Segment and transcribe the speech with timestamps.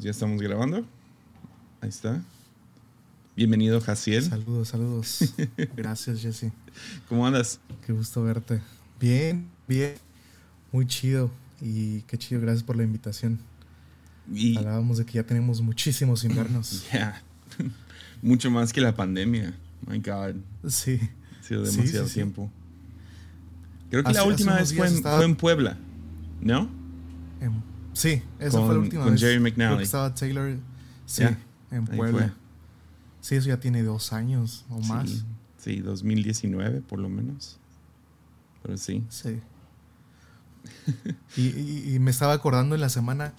[0.00, 0.78] Pues ya estamos grabando.
[1.82, 2.22] Ahí está.
[3.36, 4.22] Bienvenido, Jaciel.
[4.24, 5.34] Saludos, saludos.
[5.76, 6.52] Gracias, Jesse.
[7.06, 7.60] ¿Cómo andas?
[7.86, 8.62] Qué gusto verte.
[8.98, 9.96] Bien, bien.
[10.72, 11.30] Muy chido.
[11.60, 13.40] Y qué chido, gracias por la invitación.
[14.32, 16.86] Y Hablábamos de que ya tenemos muchísimos inviernos.
[16.94, 17.20] ya.
[18.22, 19.52] Mucho más que la pandemia.
[19.86, 20.36] My God.
[20.66, 20.98] Sí.
[21.38, 22.14] Ha sido demasiado sí, sí.
[22.14, 22.50] tiempo.
[23.90, 25.76] Creo que Hace- la última vez fue en, estaba- fue en Puebla.
[26.40, 26.70] ¿No?
[27.42, 29.20] En- sí, esa Con- fue la última con vez.
[29.20, 29.76] Jerry Creo McNally.
[29.78, 30.56] que estaba Taylor.
[31.06, 31.24] Sí,
[31.70, 32.34] en Puebla.
[33.20, 35.10] Sí, eso ya tiene dos años o más.
[35.10, 35.24] Sí,
[35.58, 37.58] sí, 2019 por lo menos.
[38.62, 39.04] Pero sí.
[39.08, 39.40] Sí.
[41.36, 43.32] y, y- y me estaba acordando en la semana,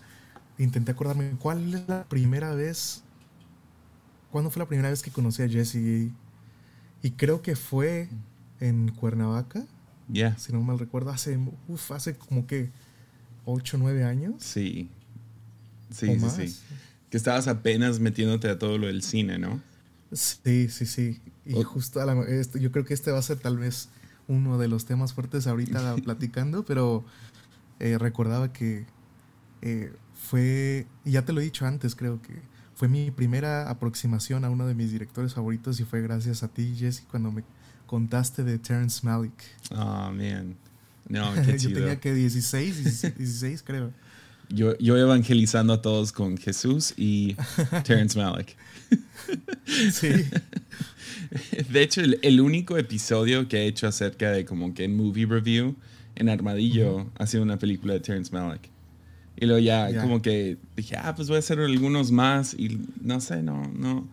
[0.58, 3.04] intenté acordarme, ¿cuál es la primera vez?
[4.32, 5.76] ¿Cuándo fue la primera vez que conocí a Jesse?
[5.76, 6.14] Y,
[7.04, 8.10] y creo que fue
[8.60, 9.64] en Cuernavaca,
[10.08, 10.38] Ya.
[10.38, 12.70] si no mal recuerdo, hace, uf, hace como que
[13.46, 14.36] 8 o 9 años.
[14.40, 14.90] Sí.
[15.90, 16.36] Sí, o sí, más.
[16.36, 16.56] sí.
[17.10, 19.62] Que estabas apenas metiéndote a todo lo del cine, ¿no?
[20.14, 21.20] Sí, sí, sí.
[21.46, 23.90] Y O- justo a la- este- yo creo que este va a ser tal vez
[24.28, 27.04] uno de los temas fuertes ahorita platicando, pero
[27.80, 28.86] eh, recordaba que
[29.62, 32.34] eh, fue, ya te lo he dicho antes, creo que
[32.76, 36.76] fue mi primera aproximación a uno de mis directores favoritos y fue gracias a ti,
[36.78, 37.44] Jesse, cuando me
[37.88, 39.34] contaste de Terrence Malick.
[39.72, 40.56] Oh, man.
[41.12, 43.92] No, qué yo tenía que 16, 16, 16, creo.
[44.50, 47.36] Yo, yo evangelizando a todos con Jesús y
[47.84, 48.56] Terrence Malick.
[49.66, 50.10] Sí,
[51.70, 55.76] De hecho, el, el único episodio que he hecho acerca de como que movie review
[56.16, 58.70] en Armadillo ha sido una película de Terrence Malick.
[59.38, 62.54] Y luego ya, como que dije, ah, pues voy a hacer algunos más.
[62.54, 64.08] Y no sé, no, no.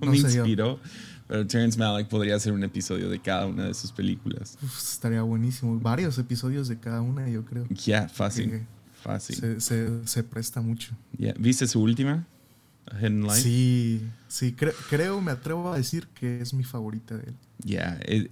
[0.00, 0.80] no, No me dio.
[1.28, 4.56] Pero Terrence Malick podría hacer un episodio de cada una de sus películas.
[4.62, 5.78] Uf, estaría buenísimo.
[5.78, 7.66] Varios episodios de cada una, yo creo.
[7.68, 8.50] Ya, fácil.
[8.50, 8.66] que
[9.02, 9.36] Fácil.
[9.36, 10.96] se, se- se presta mucho.
[11.38, 12.26] ¿Viste su última?
[12.98, 13.42] Hidden Light.
[13.44, 17.34] Sí, sí, cre- creo, me atrevo a decir que es mi favorita de él.
[17.62, 18.26] Ya, es,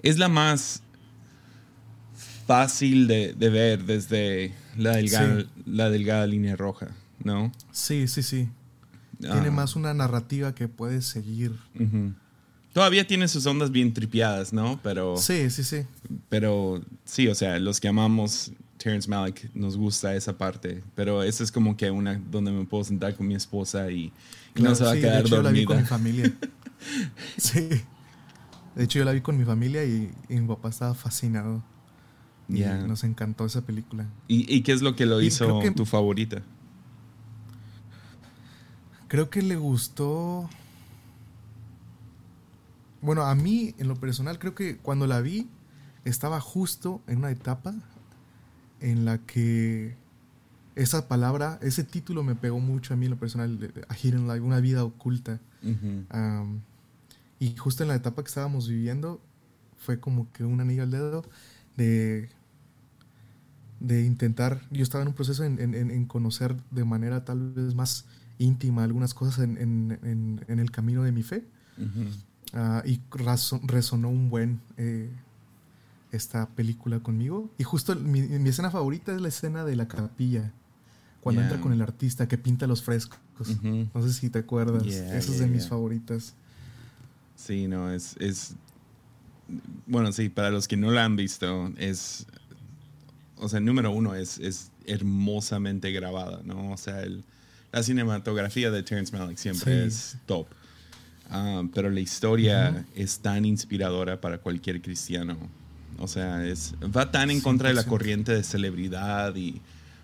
[0.00, 0.82] es la más
[2.46, 5.46] fácil de, de ver desde la delgada, Sí.
[5.66, 6.88] la delgada línea roja,
[7.22, 7.50] ¿no?
[7.72, 8.50] Sí, sí, sí.
[9.18, 11.58] Tiene Ah, más una narrativa que puedes seguir.
[12.74, 14.78] Todavía tiene sus ondas bien tripeadas, ¿no?
[14.82, 15.86] Pero Sí, sí, sí.
[16.28, 20.82] pero sí, o sea, los que amamos Terrence Malick nos gusta esa parte.
[20.94, 24.12] Pero esa es como que una donde me puedo sentar con mi esposa y,
[24.56, 25.88] y no se va sí, a de quedar hecho, yo la vi con mi dormida.
[25.96, 26.32] familia.
[27.38, 27.68] sí.
[28.74, 31.62] De hecho, yo la vi con mi familia y, y mi papá estaba fascinado.
[32.48, 34.04] Y nos encantó esa película.
[34.28, 36.42] ¿Y, y qué es lo que lo hizo que- tu favorita?
[39.08, 40.50] Creo que le gustó.
[43.04, 45.46] Bueno, a mí, en lo personal, creo que cuando la vi,
[46.04, 47.74] estaba justo en una etapa
[48.80, 49.96] en la que
[50.74, 54.40] esa palabra, ese título me pegó mucho a mí en lo personal, A Hidden Life,
[54.40, 55.40] una vida oculta.
[56.10, 56.60] Am,
[57.38, 59.20] y justo en la etapa que estábamos viviendo,
[59.76, 61.24] fue como que un anillo al dedo
[61.76, 62.30] de,
[63.80, 67.74] de intentar, yo estaba en un proceso en, en- en- conocer de manera tal vez
[67.74, 68.06] más
[68.38, 71.44] íntima algunas cosas en, en- el camino de mi fe.
[72.54, 73.00] Ah, y
[73.66, 75.10] resonó un buen eh,
[76.12, 77.50] esta película conmigo.
[77.58, 80.52] Y justo mi, mi escena favorita es la escena de la capilla,
[81.20, 81.50] cuando Yeah.
[81.50, 83.18] entra con el artista que pinta los frescos.
[83.40, 83.88] Ujú.
[83.92, 84.84] No sé si te acuerdas.
[84.84, 86.34] Yeah, Esa es de mis favoritas.
[87.34, 88.54] Sí, no, es, es.
[89.86, 92.26] Bueno, sí, para los que no la han visto, es.
[93.36, 96.70] O sea, número uno, es, es hermosamente grabada, ¿no?
[96.70, 97.24] O sea, el-
[97.72, 99.88] la cinematografía de Terrence Malick siempre Sí.
[99.88, 100.46] es top.
[101.36, 105.36] Ah, pero la historia es tan inspiradora para cualquier cristiano.
[105.98, 107.86] O sea, es, va tan en contra de la 100%.
[107.88, 109.60] corriente de celebridad y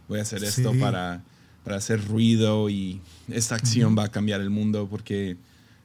[0.08, 0.78] voy a hacer esto Sí.
[0.80, 1.22] para,
[1.64, 3.96] para hacer ruido y esta acción Ujú.
[4.00, 5.36] va a cambiar el mundo porque,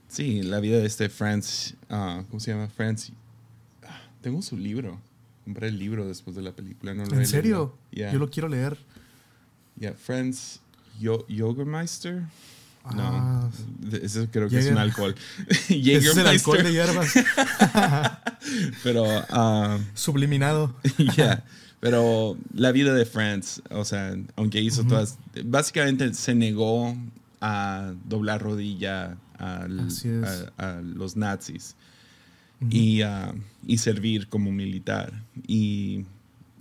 [0.08, 2.68] sí, la vida de este Franz, ah, ¿cómo se llama?
[2.68, 3.12] Franz.
[3.84, 5.00] ah, tengo su libro.
[5.44, 6.96] Compré el libro después de la película.
[6.96, 7.78] No lo ¿En serio?
[7.92, 8.12] Yeah.
[8.12, 8.78] Yo lo quiero leer.
[9.80, 10.60] Yeah, Franz
[11.00, 12.24] Yo Yogermeister.
[12.94, 13.50] No, Ah,
[14.02, 15.16] eso creo que es un alcohol.
[15.70, 17.14] es el alcohol de hierbas.
[18.84, 20.76] Pero, ah, Subliminado.
[21.16, 21.44] yeah.
[21.80, 26.96] Pero la vida de Franz, o sea, aunque hizo todas, básicamente se negó
[27.42, 29.88] a doblar rodilla al-
[30.58, 31.76] a, a los nazis
[32.72, 33.34] y, ah,
[33.68, 35.14] y servir como militar.
[35.46, 36.06] Y,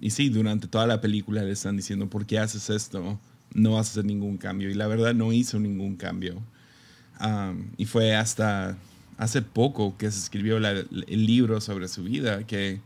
[0.00, 3.18] y sí, durante toda la película le están diciendo, ¿por qué haces esto?
[3.54, 4.68] No vas a hacer ningún cambio.
[4.70, 6.42] Y la verdad no hizo ningún cambio.
[7.20, 8.76] Um, y fue hasta
[9.16, 12.80] hace poco que se escribió la- el libro sobre su vida que,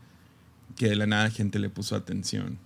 [0.75, 2.57] que de la nada gente le puso atención.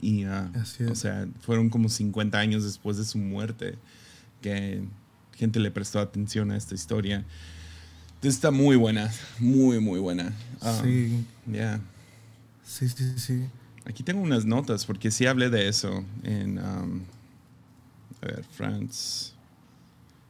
[0.00, 0.50] Y, ah,
[0.90, 3.76] o sea, fueron como 50 años después de su muerte
[4.40, 4.82] que
[5.36, 7.24] gente le prestó atención a esta historia.
[8.14, 10.32] Entonces está muy buena, muy, muy buena.
[10.82, 11.24] Sí.
[11.46, 11.80] Ya.
[12.64, 13.44] Sí, sí, sí.
[13.84, 16.58] Aquí tengo unas notas porque sí hablé de eso en...
[16.58, 17.02] Um,
[18.22, 19.32] a ver, France.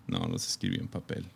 [0.07, 1.27] No, los escribí en papel.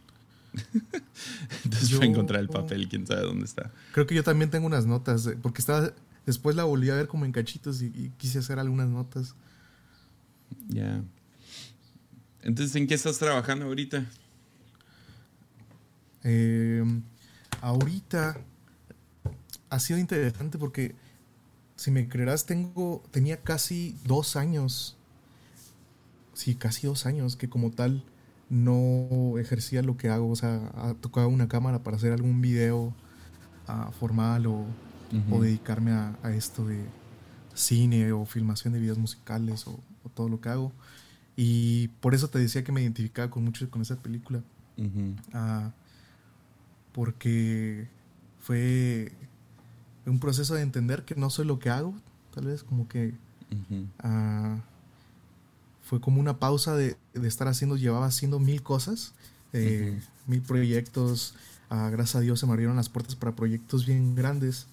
[1.64, 3.70] Entonces yo, a encontrar el papel, quién sabe dónde está.
[3.92, 5.92] Creo que yo también tengo unas notas, porque estaba,
[6.24, 9.34] después la volví a ver como en cachitos y, quise hacer algunas notas.
[10.68, 11.02] Ya.
[12.42, 14.06] Entonces, ¿en qué estás trabajando ahorita?
[16.22, 17.02] Em,
[17.60, 18.38] ahorita
[19.68, 20.94] ha sido interesante porque,
[21.76, 24.96] si me creerás, tengo, tenía casi dos años.
[26.32, 28.05] Sí, casi dos años que como tal
[28.49, 32.94] no ejercía lo que hago, o sea, tocaba una cámara para hacer algún video
[33.69, 34.64] uh, formal o,
[35.40, 36.84] dedicarme a, esto de
[37.55, 39.78] cine o filmación de videos musicales o,
[40.14, 40.73] todo lo que hago.
[41.37, 44.43] Y por eso te decía que me identificaba con mucho con esa película.
[45.32, 45.73] Ah,
[46.93, 47.88] porque
[48.40, 49.12] fue
[50.06, 51.94] un proceso de entender que no soy lo que hago,
[52.35, 53.14] tal vez como que
[55.82, 59.12] fue como una pausa de, estar haciendo, llevaba haciendo mil cosas,
[59.53, 61.35] eh, mil proyectos.
[61.70, 64.69] Ah, gracias a Dios se me abrieron las puertas para proyectos bien grandes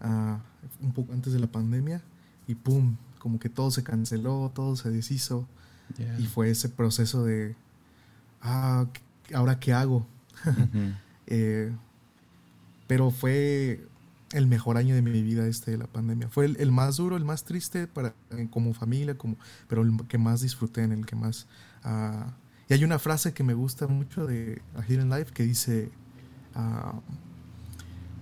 [0.00, 0.40] ah,
[0.82, 2.02] un poco antes de la pandemia
[2.46, 5.46] y pum, como que todo se canceló, todo se deshizo
[6.18, 7.56] y fue ese proceso de,
[8.42, 8.86] ah,
[9.34, 10.06] ahora qué hago.
[11.26, 11.72] Eh,
[12.86, 13.88] pero fue
[14.34, 16.28] el mejor año de mi vida este de la pandemia.
[16.28, 19.36] Fue el, más duro, el más triste para eh, como familia, como,
[19.68, 21.46] pero el que más disfruté, en el que más...
[21.84, 22.30] Uh,
[22.68, 25.90] y hay una frase que me gusta mucho de A Hidden Life que dice
[26.56, 27.00] uh,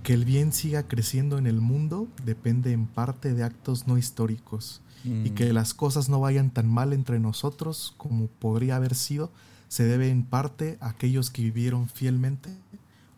[0.02, 4.82] que el bien siga creciendo en el mundo depende en parte de actos no históricos
[5.04, 5.34] y mm.
[5.34, 9.30] que las cosas no vayan tan mal entre nosotros como podría haber sido
[9.68, 12.50] se debe en parte a aquellos que vivieron fielmente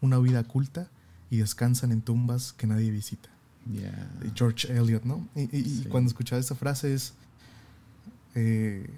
[0.02, 0.90] una vida culta
[1.34, 3.28] y descansan en tumbas que nadie visita.
[4.34, 5.26] George Eliot, ¿no?
[5.34, 7.14] Y, cuando escuchaba esta frase es
[8.34, 8.88] eh,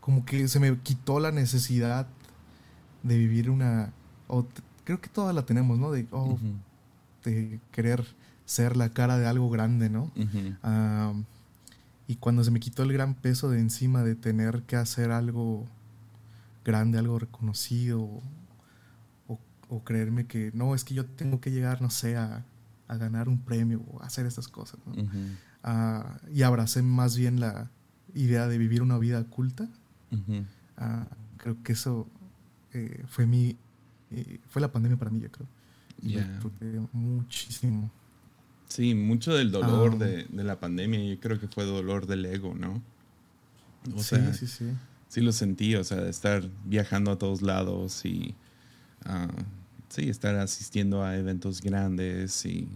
[0.00, 2.06] como que se me quitó la necesidad
[3.02, 3.92] de vivir una...
[4.84, 5.90] creo que todas la tenemos, ¿no?
[5.90, 6.38] De, oh,
[7.24, 8.06] de querer
[8.44, 10.12] ser la cara de algo grande, ¿no?
[10.62, 11.12] Ah,
[12.06, 15.66] y cuando se me quitó el gran peso de encima de tener que hacer algo
[16.64, 18.20] grande, algo reconocido,
[19.68, 22.44] o creerme que no, es que yo tengo que llegar, no sé, a,
[22.88, 24.80] ganar un premio o hacer estas cosas.
[25.62, 27.70] Ah, y abracé más bien la
[28.14, 29.68] idea de vivir una vida culta.
[30.78, 31.06] Ah,
[31.36, 32.08] creo que eso
[32.72, 33.56] eh, fue mi
[34.10, 36.88] eh, fue la pandemia para mí, yo creo.
[36.92, 37.90] muchísimo.
[38.68, 40.04] Sí, mucho del dolor ah.
[40.04, 42.82] de, la pandemia, yo creo que fue dolor del ego, ¿no?
[43.96, 44.72] sí, sí, sí.
[45.08, 48.34] Sí lo sentí, o sea, de estar viajando a todos lados y
[49.88, 52.68] sí, estar asistiendo a eventos grandes y,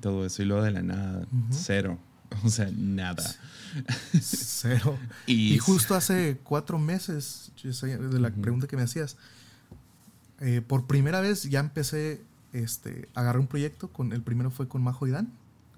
[0.00, 0.42] todo eso.
[0.42, 1.98] Y luego de la nada, cero.
[2.44, 3.22] O sea, nada.
[4.20, 4.98] Cero.
[5.26, 9.18] y, justo hace cuatro meses, de la pregunta que me hacías,
[10.40, 12.22] eh, por primera vez ya empecé,
[12.54, 15.30] este, agarré un proyecto, con, el primero fue con Majo y Dan.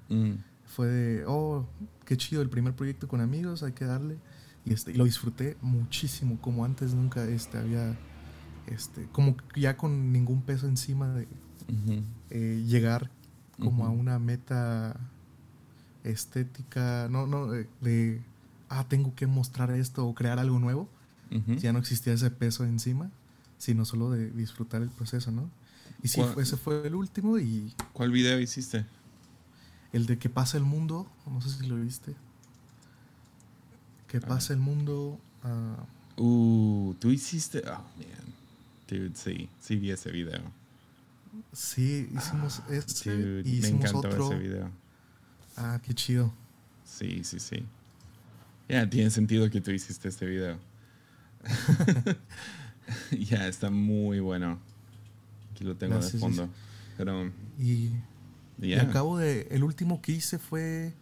[0.09, 0.35] Mm.
[0.67, 1.67] Fue de, oh,
[2.05, 4.17] qué chido el primer proyecto con amigos, hay que darle.
[4.65, 7.97] Y, este, y lo disfruté muchísimo, como antes nunca este, había
[8.67, 11.29] este, como ya con ningún peso encima de
[12.31, 13.11] eh, llegar
[13.59, 14.99] como a una meta
[16.03, 18.21] estética, no, no, de,
[18.69, 20.89] ah, tengo que mostrar esto o crear algo nuevo.
[21.59, 23.11] Ya no existía ese peso encima,
[23.59, 25.51] sino solo de disfrutar el proceso, ¿no?
[26.01, 27.75] Y sí, ese fue el último y...
[27.93, 28.87] ¿Cuál video hiciste?
[29.93, 32.15] El de Que pasa el mundo, no sé si lo viste.
[34.07, 35.19] Que pasa el mundo...
[36.19, 37.65] Uh, uh, tú hiciste...
[37.67, 38.24] Oh, man.
[38.95, 40.41] Dude, sí, sí vi ese video.
[41.53, 44.33] Sí, hicimos ah, ese y hicimos me encantó otro.
[44.33, 44.71] ese video.
[45.57, 46.33] Ah, qué chido.
[46.85, 47.65] Sí, sí, sí.
[48.69, 50.59] Ya, tiene sentido que tú hiciste este video.
[53.19, 54.61] ya, está muy bueno.
[55.53, 56.49] Aquí lo tengo de fondo.
[56.97, 57.33] Pero.
[57.59, 57.91] Y,
[58.61, 59.49] y, acabo de.
[59.51, 60.95] El último que hice fue.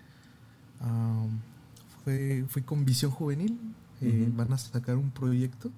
[2.05, 3.59] fue fui con Visión Juvenil.
[4.01, 5.71] Eh, van a sacar un proyecto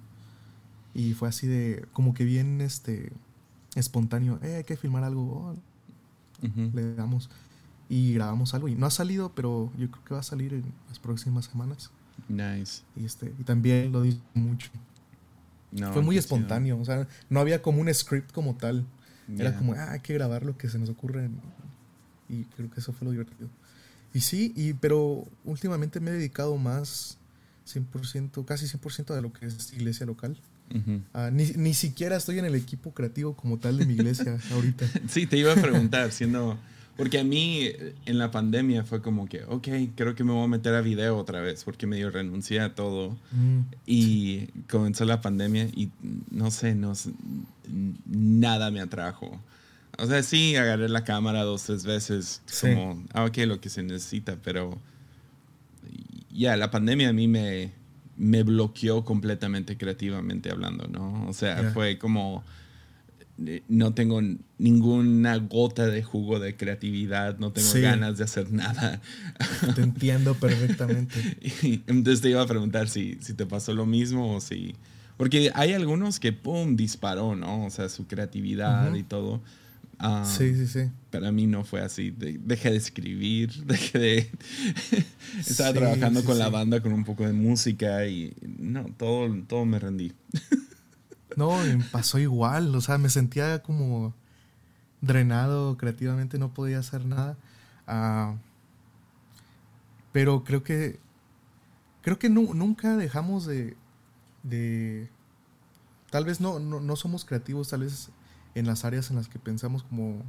[0.95, 3.11] y fue así de, como que bien este,
[3.75, 5.55] espontáneo, eh, hay que filmar algo, oh,
[6.73, 7.29] le damos
[7.89, 8.69] y grabamos algo.
[8.69, 11.91] Y no ha salido, pero yo creo que va a salir en las próximas semanas.
[12.29, 12.81] Nice.
[12.95, 14.71] Y, este, y también lo dice mucho.
[15.91, 18.85] fue muy espontáneo, o sea, no había como un script como tal.
[19.37, 21.29] Era como, ah, hay que grabar lo que se nos ocurre.
[22.29, 23.49] Y creo que eso fue lo divertido.
[24.13, 27.17] Y sí, y, pero últimamente me he dedicado más
[27.67, 30.37] 100%, casi 100% de lo que es iglesia local.
[31.13, 34.85] Ah, ni, ni, siquiera estoy en el equipo creativo como tal de mi iglesia ahorita.
[35.07, 36.57] Sí, te iba a preguntar, siendo...
[36.97, 37.69] Porque a mí
[38.05, 41.17] en la pandemia fue como que, ok, creo que me voy a meter a video
[41.17, 43.17] otra vez, porque medio renuncié a todo.
[43.33, 43.59] Mm.
[43.85, 45.91] Y comenzó la pandemia y
[46.31, 46.93] no sé, no,
[48.05, 49.41] nada me atrajo.
[49.97, 53.83] O sea, sí, agarré la cámara dos, tres veces, como, ah, ok, lo que se
[53.83, 54.79] necesita, pero
[56.31, 57.71] ya, la pandemia a mí me,
[58.17, 61.27] me bloqueó completamente creativamente hablando, ¿no?
[61.27, 62.43] O sea, fue como,
[63.45, 64.21] eh, no tengo
[64.57, 69.01] ninguna gota de jugo de creatividad, no tengo ganas de hacer nada.
[69.75, 71.37] Te entiendo perfectamente.
[71.87, 74.75] entonces te iba a preguntar si, si te pasó lo mismo o si...
[75.17, 77.65] Porque hay algunos que, ¡pum!, disparó, ¿no?
[77.65, 79.41] O sea, su creatividad y todo.
[79.99, 80.91] Ah, sí, sí, sí.
[81.11, 82.11] Para mí no fue así.
[82.11, 84.31] dejé de escribir, dejé de...
[85.39, 89.79] Estaba trabajando con la banda con un poco de música y no, todo, todo me
[89.79, 90.13] rendí.
[91.37, 92.75] no, me pasó igual.
[92.75, 94.13] O sea, me sentía como
[95.01, 97.37] drenado creativamente, no podía hacer nada.
[97.87, 98.35] Ah,
[100.11, 100.99] pero creo que...
[102.01, 103.75] Creo que nunca dejamos de,
[104.43, 105.09] de...
[106.11, 108.11] Tal vez no, no, no somos creativos, tal vez
[108.55, 110.23] en las áreas en las que pensamos como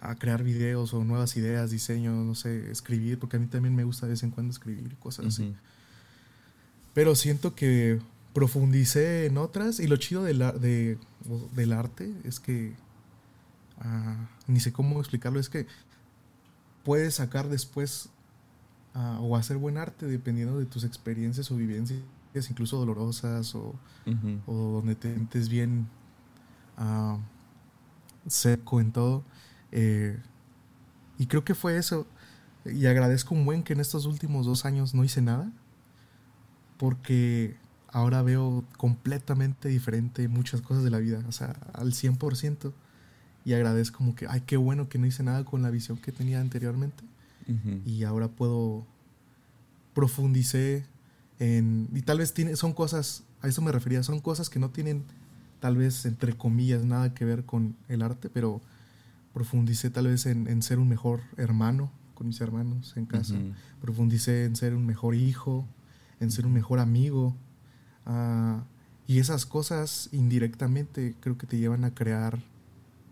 [0.00, 3.84] a crear videos o nuevas ideas, diseño, no sé, escribir, porque a mí también me
[3.84, 5.54] gusta de vez en cuando escribir cosas así.
[6.94, 8.00] Pero siento que
[8.32, 10.98] profundicé en otras y lo chido del, de,
[11.54, 12.74] del arte es que,
[13.80, 15.66] ah, ni sé cómo explicarlo, es que
[16.84, 18.10] puedes sacar después
[18.94, 22.00] ah, o hacer buen arte dependiendo de tus experiencias o vivencias,
[22.50, 23.74] incluso dolorosas o,
[24.46, 25.88] o donde te sientes bien.
[28.26, 29.24] Seco en todo.
[29.72, 30.18] Eh,
[31.18, 32.06] y creo que fue eso.
[32.64, 35.50] Y agradezco un buen que en estos últimos dos años no hice nada.
[36.76, 37.56] Porque
[37.88, 41.22] ahora veo completamente diferente muchas cosas de la vida.
[41.28, 42.72] O sea, al 100%.
[43.44, 46.12] Y agradezco como que, ay, qué bueno que no hice nada con la visión que
[46.12, 47.04] tenía anteriormente.
[47.84, 48.84] Y ahora puedo
[49.94, 50.84] profundicé
[51.38, 51.88] en...
[51.94, 55.04] Y tal vez tiene, son cosas, a eso me refería, son cosas que no tienen
[55.66, 58.60] tal vez entre comillas nada que ver con el arte, pero
[59.34, 63.34] profundicé tal vez en, ser un mejor hermano con mis hermanos en casa,
[63.80, 65.66] profundicé en ser un mejor hijo,
[66.20, 67.34] en ser un mejor amigo,
[68.04, 68.62] ah,
[69.08, 72.38] y esas cosas indirectamente creo que te llevan a crear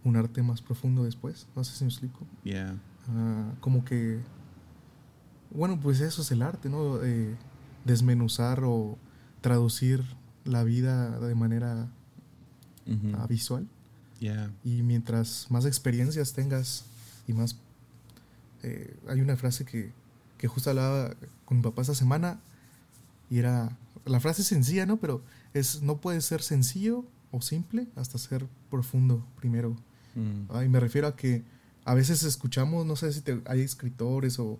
[0.04, 2.24] un arte más profundo después, no sé si me explico.
[2.44, 2.76] Yeah.
[3.08, 4.20] Ah, como que,
[5.50, 7.02] bueno, pues eso es el arte, ¿no?
[7.02, 7.34] Eh,
[7.84, 8.96] desmenuzar o
[9.40, 10.04] traducir
[10.44, 11.88] la vida de manera
[13.28, 13.66] visual.
[14.62, 16.84] Y mientras más experiencias tengas
[17.26, 17.56] y más...
[18.62, 19.92] Eh, hay una frase que,
[20.38, 21.14] que justo hablaba
[21.44, 22.40] con mi papá esta semana
[23.30, 23.76] y era...
[24.06, 24.98] La frase es sencilla, ¿no?
[24.98, 25.22] Pero
[25.54, 29.76] es no puede ser sencillo o simple hasta ser profundo primero.
[30.14, 30.64] Mm.
[30.64, 31.42] Y me refiero a que
[31.84, 34.58] a veces escuchamos, no sé si hay escritores o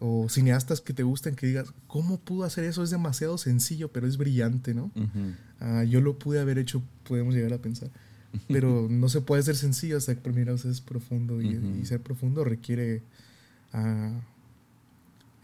[0.00, 2.82] o cineastas que te gusten que digas, ¿cómo pudo hacer eso?
[2.82, 4.90] Es demasiado sencillo, pero es brillante, ¿no?
[5.60, 7.90] Ah, yo lo pude haber hecho, podemos llegar a pensar.
[8.48, 11.42] Pero no se puede ser sencillo hasta que primero es profundo.
[11.42, 13.02] Y, ser profundo requiere
[13.74, 14.18] ah,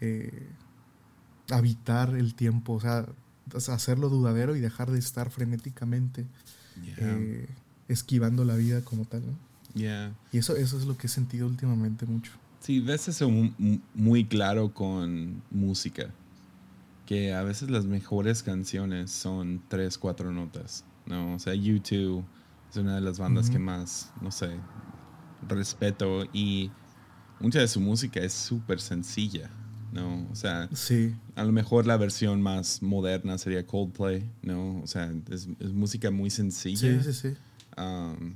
[0.01, 0.47] eh,
[1.51, 3.05] habitar el tiempo, o sea,
[3.67, 6.25] hacerlo dudadero y dejar de estar frenéticamente
[6.97, 7.47] eh,
[7.87, 9.47] esquivando la vida como tal, ¿no?
[10.31, 12.31] Y eso, eso es lo que he sentido últimamente mucho.
[12.59, 13.29] Sí, ves eso
[13.93, 16.13] muy claro con música.
[17.05, 20.83] Que a veces las mejores canciones son tres, cuatro notas.
[21.05, 21.35] ¿no?
[21.35, 22.25] O sea, YouTube
[22.69, 24.49] es una de las bandas que más, no sé,
[25.47, 26.25] respeto.
[26.33, 26.71] Y
[27.39, 29.49] mucha de su música es súper sencilla.
[29.91, 30.27] ¿no?
[30.31, 31.15] O sea, sí.
[31.35, 34.81] a lo mejor la versión más moderna sería Coldplay, ¿no?
[34.81, 37.01] O sea, es, música muy sencilla.
[37.01, 37.37] Sí, sí, sí.
[37.77, 38.33] Um,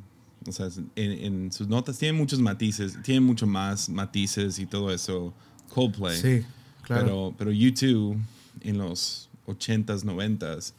[0.47, 5.33] o sea, en, sus notas tiene muchos matices, tiene mucho más matices y todo eso.
[5.69, 6.17] Coldplay.
[6.17, 6.45] Sí,
[6.81, 7.03] claro.
[7.03, 8.17] Pero, pero YouTube
[8.61, 10.73] en los 80s, 90s,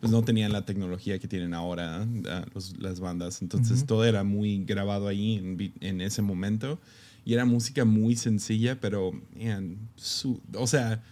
[0.00, 2.06] pues no tenían la tecnología que tienen ahora
[2.78, 3.42] las bandas.
[3.42, 6.78] Entonces todo era muy grabado ahí en, en, ese momento.
[7.24, 9.12] Y era música muy sencilla, pero,
[9.96, 11.02] su, o sea,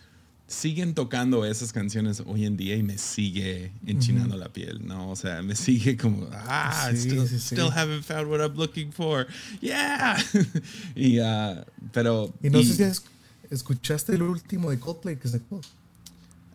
[0.46, 5.10] siguen tocando esas canciones hoy en día y me sigue enchinando la piel, ¿no?
[5.10, 9.26] O sea, me sigue como, ah, still, still, haven't found what I'm looking for.
[9.60, 10.16] Yeah.
[10.94, 12.32] y, uh, pero...
[12.42, 13.02] Y no sé si
[13.50, 15.60] escuchaste el último de Coldplay que sacó.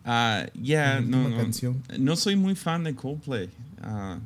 [0.04, 1.50] Ah, yeah, no, no,
[1.98, 3.50] no, soy muy fan de Coldplay.
[3.82, 4.18] Uh,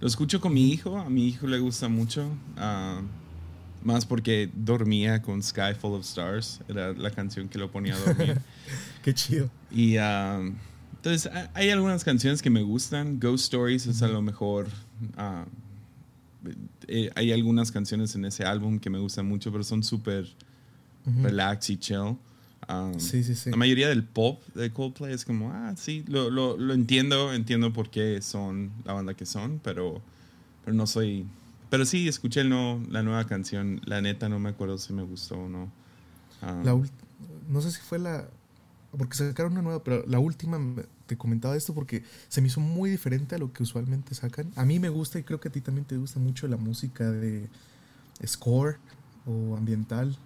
[0.00, 2.26] lo escucho con mi hijo, a mi hijo le gusta mucho.
[2.56, 3.02] Uh,
[3.82, 6.60] Más porque dormía con Sky Full of Stars.
[6.68, 8.40] Era la canción que lo ponía a dormir.
[9.06, 9.48] Qué chido.
[9.70, 10.56] Y um,
[10.96, 13.20] entonces ha- hay algunas canciones que me gustan.
[13.20, 14.66] Ghost Stories es a lo mejor.
[15.16, 15.44] ah,
[16.88, 20.26] eh, hay algunas canciones en ese álbum que me gustan mucho, pero son súper
[21.22, 22.16] relax y chill.
[22.68, 23.50] Um, Sí, sí, sí.
[23.50, 27.72] La mayoría del pop de Coldplay es como, ah, sí, lo, lo, lo entiendo, entiendo
[27.72, 30.02] por qué son la banda que son, pero,
[30.64, 31.26] pero no soy...
[31.70, 35.02] Pero sí, escuché el no, la nueva canción, la neta no me acuerdo si me
[35.04, 35.70] gustó o no.
[36.42, 36.76] Ah, La
[37.48, 38.28] no sé si fue la.
[38.96, 40.58] Porque sacaron una nueva, pero la última
[41.06, 44.50] te comentaba esto porque se me hizo muy diferente a lo que usualmente sacan.
[44.56, 47.10] A mí me gusta y creo que a ti también te gusta mucho la música
[47.10, 47.48] de
[48.26, 48.78] score
[49.26, 50.16] o ambiental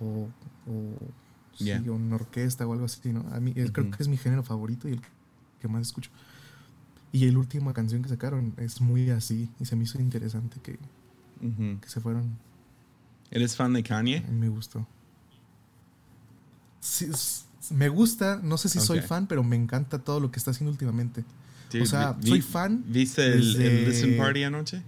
[0.00, 0.28] o,
[0.66, 0.98] o,
[1.56, 1.82] sí, Yeah.
[1.90, 3.24] una orquesta o algo así, ¿no?
[3.32, 5.00] A mí creo que es mi género favorito y el
[5.60, 6.10] que más escucho.
[7.10, 10.78] Y la última canción que sacaron es muy así y se me hizo interesante que,
[11.40, 12.38] que se fueron.
[13.30, 14.20] ¿Eres fan de Kanye?
[14.30, 14.86] Me gustó.
[16.80, 17.10] Sí,
[17.70, 20.70] me gusta, no sé si soy fan, pero me encanta todo lo que está haciendo
[20.70, 21.24] últimamente.
[21.72, 22.82] Dude, o sea, vi- soy fan.
[22.86, 24.82] ¿Viste el, Listen Party anoche?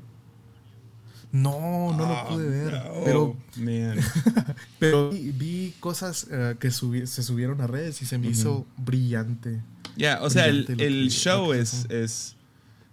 [1.32, 2.72] No, no lo Oh, pude ver.
[2.72, 3.98] no, Pero, man.
[4.80, 8.66] pero vi, vi cosas eh, que subi- se subieron a redes y se me hizo
[8.76, 9.60] brillante.
[9.96, 12.34] Ya, o sea, el, el que- show es, es.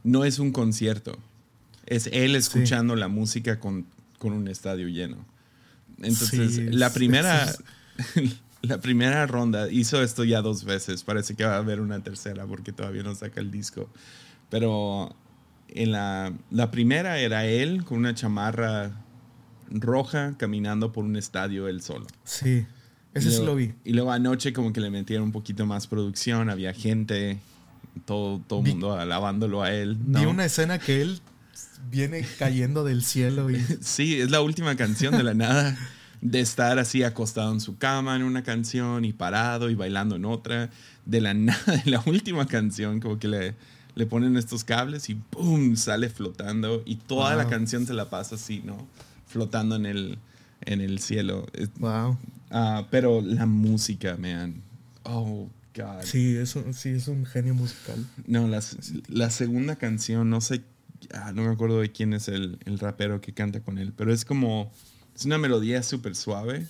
[0.03, 1.17] No es un concierto.
[1.87, 3.85] Es él escuchando la música con,
[4.19, 5.17] con un estadio lleno.
[5.99, 7.45] Entonces, Sí, la es- primera.
[7.45, 7.59] es-
[8.67, 11.03] la primera ronda hizo esto ya dos veces.
[11.03, 13.89] Parece que va a haber una tercera porque todavía no saca el disco.
[14.49, 15.15] Pero
[15.69, 18.91] en la, la primera era él con una chamarra
[19.69, 22.07] roja caminando por un estadio él solo.
[22.23, 22.65] Sí,
[23.13, 23.73] ese sí lo vi.
[23.83, 27.39] Y luego anoche como que le metieron un poquito más producción, había gente,
[28.05, 29.97] todo todo Vi- mundo alabándolo a él.
[30.05, 30.19] ¿no?
[30.19, 31.19] Vi una escena que él
[31.89, 35.77] viene cayendo del cielo y Sí, es la última canción de la nada.
[36.21, 40.25] De estar así acostado en su cama en una canción y parado y bailando en
[40.25, 40.69] otra.
[41.05, 43.55] De la nada, en la última canción, como que le,
[43.95, 45.75] le ponen estos cables y ¡boom!
[45.75, 46.83] sale flotando.
[46.85, 48.77] Y toda la canción se la pasa así, ¿no?
[49.27, 50.17] Flotando en el,
[50.61, 51.47] en el cielo.
[51.79, 52.17] Wow.
[52.51, 54.61] ah, pero la música, man.
[55.03, 56.03] Oh, God.
[56.03, 58.05] Sí, eso sí es un genio musical.
[58.25, 58.61] No, la,
[59.07, 60.63] la segunda canción, no sé,
[61.13, 64.13] ah, no me acuerdo de quién es el, el rapero que canta con él, pero
[64.13, 64.71] es como,
[65.17, 66.65] es una melodía súper suave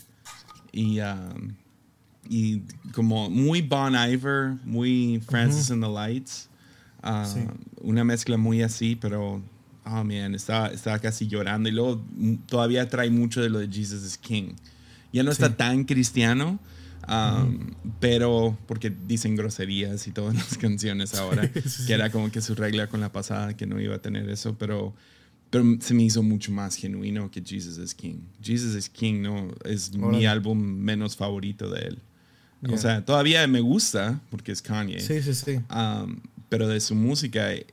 [0.71, 1.53] y, um,
[2.29, 2.61] y
[2.93, 6.49] como muy Bon Iver, muy Francis and the Lights,
[7.03, 7.41] ah, Sí.
[7.81, 9.41] una mezcla muy así, pero,
[9.85, 13.67] oh man, estaba, estaba casi llorando y luego mm, todavía trae mucho de lo de
[13.67, 14.53] Jesus is King.
[15.13, 15.53] Ya no está Sí.
[15.57, 16.59] tan cristiano,
[17.07, 17.59] um,
[17.99, 21.85] pero porque dicen groserías y todas las canciones ahora, sí.
[21.85, 24.55] que era como que su regla con la pasada, que no iba a tener eso,
[24.57, 24.93] pero,
[25.49, 28.19] pero se me hizo mucho más genuino que Jesus is King.
[28.41, 30.27] Jesus is King no es mi Órale.
[30.27, 31.99] álbum menos favorito de él.
[32.65, 32.77] O Ya.
[32.77, 34.99] sea, todavía me gusta porque es Kanye.
[34.99, 35.59] Sí, sí, sí.
[35.73, 37.65] Um, pero de su música, eh,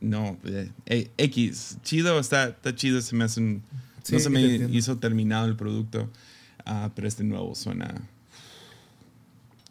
[0.00, 0.36] no.
[0.44, 3.62] eh, eh, X, chido, está, está chido, se me hace un-
[4.02, 4.40] Sí, no se me
[4.72, 6.08] hizo terminado el producto,
[6.64, 8.00] ah, pero este nuevo suena,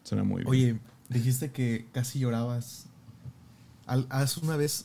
[0.04, 0.48] suena muy bien.
[0.48, 0.78] Oye,
[1.08, 2.86] dijiste que casi llorabas.
[4.08, 4.84] ¿Has una vez,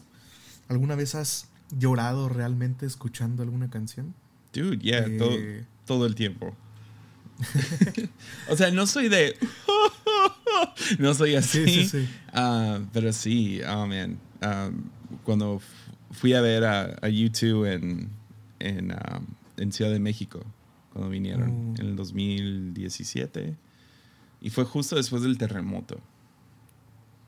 [0.67, 1.45] alguna vez has
[1.77, 4.13] llorado realmente escuchando alguna canción?
[4.53, 5.37] Dude, yeah, Eh, todo,
[5.85, 6.55] todo el tiempo.
[8.49, 9.35] o sea, no soy de...
[10.99, 11.65] no soy así.
[11.65, 12.09] Sí, sí, sí.
[12.33, 14.17] Ah, pero sí, oh man.
[14.41, 14.69] Ah,
[15.23, 15.61] cuando
[16.11, 18.09] fui a ver a, a U2 en,
[18.59, 19.21] en, ah,
[19.57, 20.41] en Ciudad de México,
[20.93, 21.81] cuando vinieron Mm.
[21.81, 23.55] en el 2017,
[24.41, 25.99] y fue justo después del terremoto.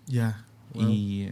[0.05, 0.45] Ya.
[0.73, 0.89] wow.
[0.89, 1.29] Y,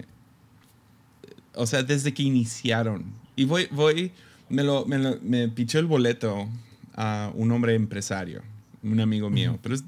[1.55, 3.05] o sea, desde que iniciaron.
[3.35, 4.11] Y voy, voy,
[4.49, 6.47] me lo, me lo- me pichó el boleto
[6.95, 8.41] a un hombre empresario,
[8.83, 9.83] un amigo mío, pero es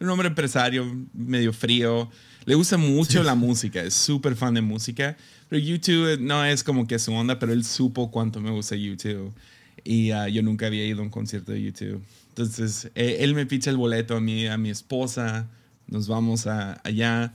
[0.00, 2.08] un hombre empresario, medio frío.
[2.44, 3.26] Le gusta mucho Sí.
[3.26, 5.16] la música, es súper fan de música.
[5.48, 9.32] Pero YouTube no es como que su onda, pero él supo cuánto me gusta YouTube.
[9.84, 12.02] Y ah, yo nunca había ido a un concierto de YouTube.
[12.30, 15.46] Entonces, eh, él me picha el boleto a mí, a mi esposa.
[15.86, 17.32] Nos vamos a, allá.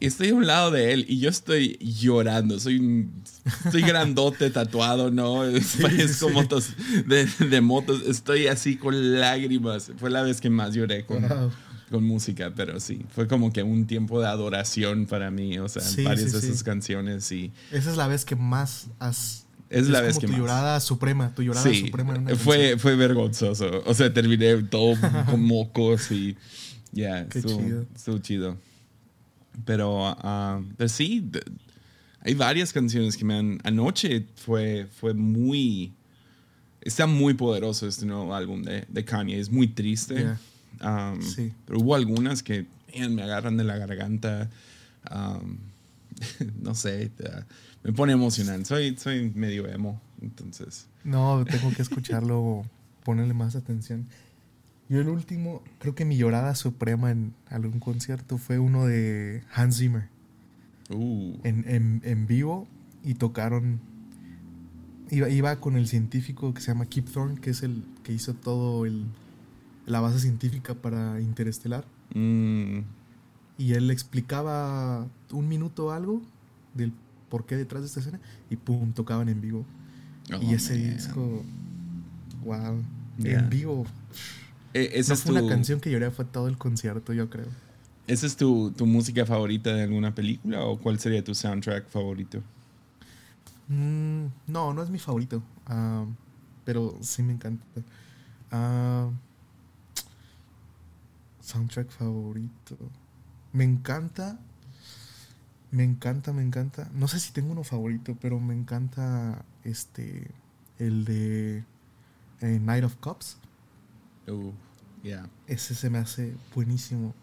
[0.00, 2.58] Estoy a un lado de él y yo estoy llorando.
[2.58, 3.22] Soy, un-
[3.66, 5.42] estoy grandote, tatuado, ¿no?
[5.82, 6.34] Parezco sí.
[6.34, 6.70] motos
[7.06, 8.02] de, de motos.
[8.06, 9.92] Estoy así con lágrimas.
[9.98, 11.50] Fue la vez que más lloré con, Wow.
[11.90, 13.04] con música, pero sí.
[13.14, 15.58] Fue como que un tiempo de adoración para mí.
[15.58, 19.44] O sea, Sí, varias de esas canciones y Esa es la vez que más has.
[19.68, 20.40] es la vez que tu más.
[20.40, 22.78] llorada suprema, tu llorada Sí, suprema en una fue, canción.
[22.78, 23.82] fue vergonzoso.
[23.84, 24.94] O sea, terminé todo
[25.30, 26.36] con mocos y
[26.92, 27.86] ya, Qué estuvo, chido.
[27.94, 28.69] estuvo chido.
[29.64, 31.42] Pero, ah, pero sí, d-
[32.20, 33.58] hay varias canciones que me han...
[33.64, 35.92] Anoche fue, fue muy...
[36.80, 39.38] está muy poderoso este nuevo álbum de, de Kanye.
[39.38, 40.14] Es muy triste.
[40.14, 40.40] Yeah.
[41.12, 41.52] Um, Sí.
[41.66, 42.66] Pero hubo algunas que
[42.98, 44.48] man, me agarran de la garganta.
[45.10, 45.58] Um,
[46.62, 47.10] no sé,
[47.82, 48.66] me pone emocionante.
[48.66, 50.86] Soy, soy medio emo, entonces.
[51.04, 52.64] No, tengo que escucharlo,
[53.04, 54.06] ponerle más atención.
[54.90, 59.78] Yo el último, creo que mi llorada suprema en algún concierto fue uno de Hans
[59.78, 60.08] Zimmer
[60.92, 62.66] Uh, en, en, en vivo
[63.04, 63.78] y tocaron.
[65.08, 68.34] Iba, iba con el científico que se llama Kip Thorne, que es el que hizo
[68.34, 69.04] todo el,
[69.86, 71.84] la base científica para Interestelar.
[72.12, 72.78] mm,
[73.58, 76.22] Y él explicaba un minuto algo
[76.74, 76.92] del
[77.28, 78.18] por qué detrás de esta escena
[78.50, 79.64] y pum, tocaban en vivo.
[80.34, 80.94] oh, y ese man.
[80.96, 81.44] disco,
[82.44, 82.82] wow,
[83.18, 83.38] Yeah.
[83.40, 83.86] en vivo.
[84.74, 87.28] E- Esa No es fue tu, una canción que lloré, fue todo el concierto, yo
[87.30, 87.46] creo.
[88.06, 92.42] ¿Esa es tu, tu música favorita de alguna película o cuál sería tu soundtrack favorito?
[93.68, 96.04] Mm, no, no es mi favorito, ah,
[96.64, 97.64] pero sí me encanta.
[98.50, 99.10] Ah,
[101.40, 102.76] soundtrack favorito.
[103.52, 104.38] Me encanta,
[105.70, 106.88] me encanta, me encanta.
[106.94, 110.30] No sé si tengo uno favorito, pero me encanta este,
[110.78, 111.64] el de
[112.40, 113.38] eh, Night of Cups.
[114.28, 114.52] Uh,
[115.02, 115.28] yeah.
[115.46, 117.14] Ese se me hace buenísimo.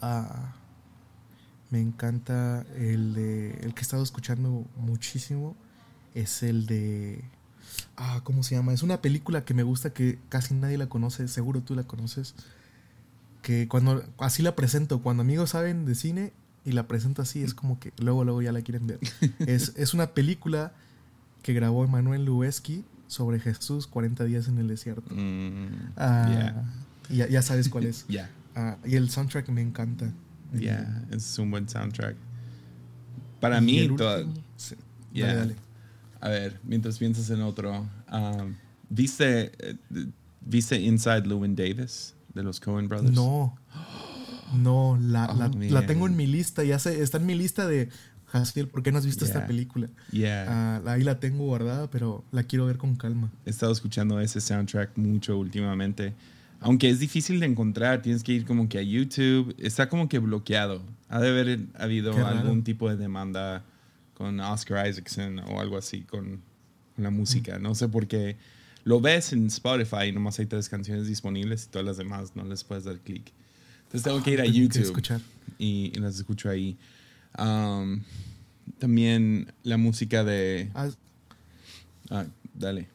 [0.00, 0.54] Ah,
[1.70, 3.50] me encanta el de.
[3.62, 5.56] El que he estado escuchando muchísimo.
[6.14, 7.24] Es el de.
[7.96, 8.72] Ah, ¿cómo se llama?
[8.72, 11.28] Es una película que me gusta que casi nadie la conoce.
[11.28, 12.34] Seguro tú la conoces.
[13.42, 14.04] Que cuando.
[14.18, 15.02] Así la presento.
[15.02, 16.32] Cuando amigos saben de cine
[16.64, 19.00] y la presento así, es como que luego, luego ya la quieren ver.
[19.40, 20.72] es, es una película
[21.42, 25.14] que grabó Emanuel Lubezki sobre Jesús 40 días en el desierto.
[25.14, 26.28] Mm, Ah,
[27.08, 27.26] yeah.
[27.26, 28.04] ya, ya sabes cuál es.
[28.08, 28.28] Yeah.
[28.56, 30.12] Ah, y el soundtrack me encanta.
[30.52, 32.16] Yeah, es un buen soundtrack.
[33.40, 34.24] Para Y mí, toda-
[34.56, 34.74] sí.
[35.12, 35.26] Yeah.
[35.28, 35.56] Dale, dale.
[36.20, 38.54] a ver, mientras piensas en otro, um,
[38.88, 39.76] ¿viste, eh,
[40.40, 43.12] ¿viste Inside Llewyn Davis de los Coen Brothers?
[43.14, 43.56] No.
[44.54, 45.72] No, la, Oh, la- man.
[45.72, 46.62] la tengo en mi lista.
[46.62, 47.88] Ya sé, está en mi lista de
[48.34, 48.68] Haskill.
[48.68, 49.46] ¿Por qué no has visto esta Yeah.
[49.46, 49.88] película?
[50.10, 53.30] Yeah, Ah, ahí la tengo guardada, pero la quiero ver con calma.
[53.46, 56.12] he estado escuchando ese soundtrack mucho últimamente.
[56.60, 59.54] Aunque es difícil de encontrar, tienes que ir como que a YouTube.
[59.58, 60.82] Está como que bloqueado.
[61.08, 63.62] Ha de haber habido algún tipo de demanda
[64.14, 66.40] con Oscar Isaacson o algo así con,
[66.94, 67.58] con la música.
[67.58, 68.36] No sé por qué.
[68.84, 72.44] Lo ves en Spotify y nomás hay tres canciones disponibles y todas las demás no
[72.44, 73.32] les puedes dar clic.
[73.84, 75.20] Entonces tengo que ir a que YouTube escuchar.
[75.58, 76.76] y, y las escucho ahí.
[77.38, 78.02] Um,
[78.78, 80.70] también la música de...
[80.74, 80.96] ¿Has,
[82.10, 82.88] Ah, dale.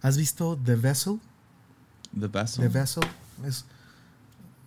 [0.00, 1.20] has visto The Vessel?
[2.18, 2.62] The Vessel.
[2.64, 3.04] The Vessel
[3.46, 3.64] es,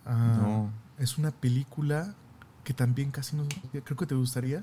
[0.04, 0.70] ah, No.
[0.98, 2.14] es una película
[2.64, 3.46] que también casi no
[3.84, 4.62] creo que te gustaría.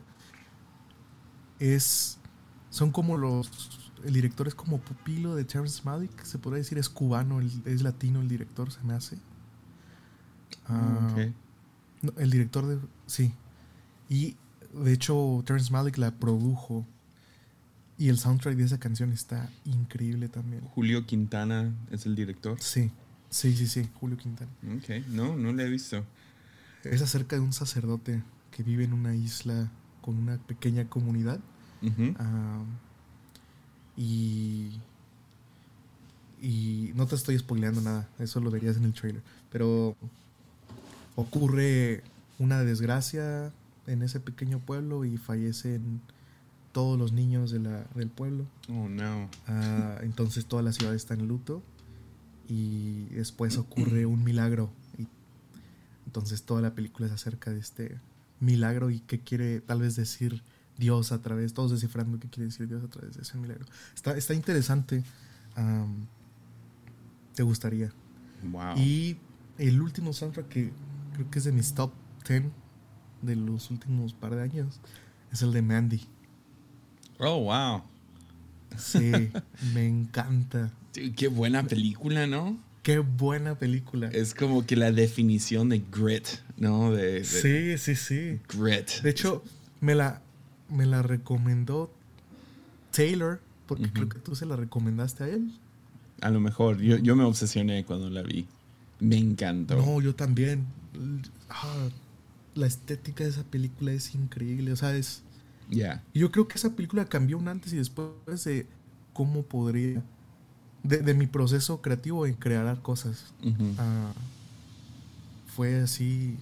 [1.60, 2.18] Es
[2.70, 6.90] son como los el director es como pupilo de Terrence Malick, se podría decir es
[6.90, 9.18] cubano, el- es latino el director, se me hace.
[10.68, 11.16] Ah,
[12.02, 13.34] no, el director de sí.
[14.14, 14.36] Y
[14.72, 16.86] de hecho Terrence Malick la produjo
[17.98, 20.62] y el soundtrack de esa canción está increíble también.
[20.76, 22.62] Julio Quintana es el director.
[22.62, 22.92] Sí,
[23.32, 24.52] sí, sí, sí, Julio Quintana.
[24.78, 26.06] Ok, no, no lo he visto.
[26.84, 28.22] Es acerca de un sacerdote
[28.52, 29.72] que vive en una isla
[30.02, 31.40] con una pequeña comunidad.
[32.20, 32.62] Ah,
[33.98, 34.80] y.
[36.40, 39.24] Y no te estoy spoileando nada, eso lo verías en el trailer.
[39.50, 39.96] Pero
[41.16, 42.04] ocurre
[42.38, 43.52] una desgracia
[43.88, 46.02] en ese pequeño pueblo y fallecen
[46.72, 48.46] todos los niños de la, del pueblo.
[48.70, 49.30] Oh, no.
[49.48, 51.64] Ah, entonces toda la ciudad está en luto
[52.48, 54.72] y después ocurre un milagro.
[54.98, 55.08] Y
[56.06, 58.00] entonces toda la película es acerca de este
[58.40, 60.44] milagro y qué quiere tal vez decir
[60.78, 63.66] Dios a través, todos descifrando qué quiere decir Dios a través de ese milagro.
[63.96, 65.04] Está, está interesante.
[67.36, 67.92] te gustaría.
[68.44, 68.78] Wow.
[68.78, 69.18] Y
[69.58, 70.72] el último soundtrack que
[71.14, 71.94] creo que es de mis top
[72.28, 72.44] 10
[73.24, 74.80] de los últimos par de años
[75.32, 76.02] es el de Mandy.
[77.20, 77.82] Oh, wow.
[78.78, 79.12] Sí,
[79.74, 80.72] me encanta.
[81.16, 82.58] Qué buena película, ¿no?
[82.84, 84.10] Qué buena película.
[84.10, 86.92] Es como que la definición de grit, ¿no?
[86.92, 88.40] De, de Sí, sí, sí.
[88.50, 89.02] grit.
[89.02, 89.44] De hecho,
[89.80, 90.22] me la,
[90.70, 91.92] me la recomendó
[92.92, 95.52] Taylor, porque creo que tú se la recomendaste a él.
[96.22, 96.80] A lo mejor.
[96.82, 98.48] Yo, yo me obsesioné cuando la vi.
[99.00, 99.76] Me encantó.
[99.78, 100.66] No, yo también.
[101.50, 101.88] Ah,
[102.56, 104.72] la estética de esa película es increíble.
[104.72, 105.24] O sea, es.
[105.70, 106.04] Ya.
[106.14, 108.68] Yo creo que esa película cambió un antes y después de
[109.14, 110.04] cómo podría.
[110.84, 113.34] De, de mi proceso creativo en crear cosas.
[113.78, 114.12] Ah,
[115.56, 116.38] fue así.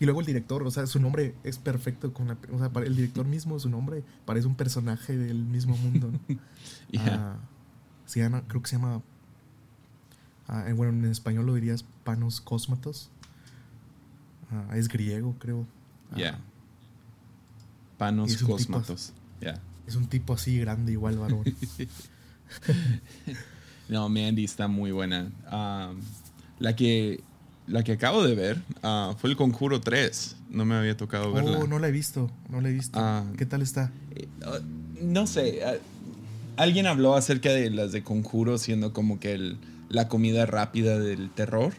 [0.00, 2.94] Y luego el director, o sea, su nombre es perfecto con la, o sea, el
[2.94, 6.10] director mismo, su nombre parece un personaje del mismo mundo.
[6.12, 6.20] ¿no?
[6.92, 7.02] Ya.
[7.14, 7.36] Ah,
[8.06, 9.02] Se llama, creo que se llama.
[10.46, 13.10] ah, eh, bueno, en español lo dirías Panos Cosmatos.
[14.50, 15.66] Ah, es griego, creo.
[16.16, 16.38] Ya.
[17.98, 19.12] Panos Y es un tipo cosmatos.
[19.40, 19.60] Ya.
[19.86, 21.44] Es un tipo así grande, igual varón.
[23.88, 25.30] No, Mandy está muy buena.
[25.46, 25.92] Ah,
[26.58, 27.20] la que
[27.66, 30.36] la que acabo de ver ah, fue el Conjuro 3.
[30.50, 31.58] No me había tocado verla.
[31.58, 32.30] oh, no la he visto.
[32.50, 32.98] No la he visto.
[33.00, 33.24] Ah.
[33.36, 33.90] ¿Qué tal está?
[34.14, 34.58] Eh, ah,
[35.00, 35.60] no sé.
[35.64, 35.74] ah,
[36.56, 39.58] alguien habló acerca de las de Conjuro siendo como que el-
[39.88, 41.72] la comida rápida del terror.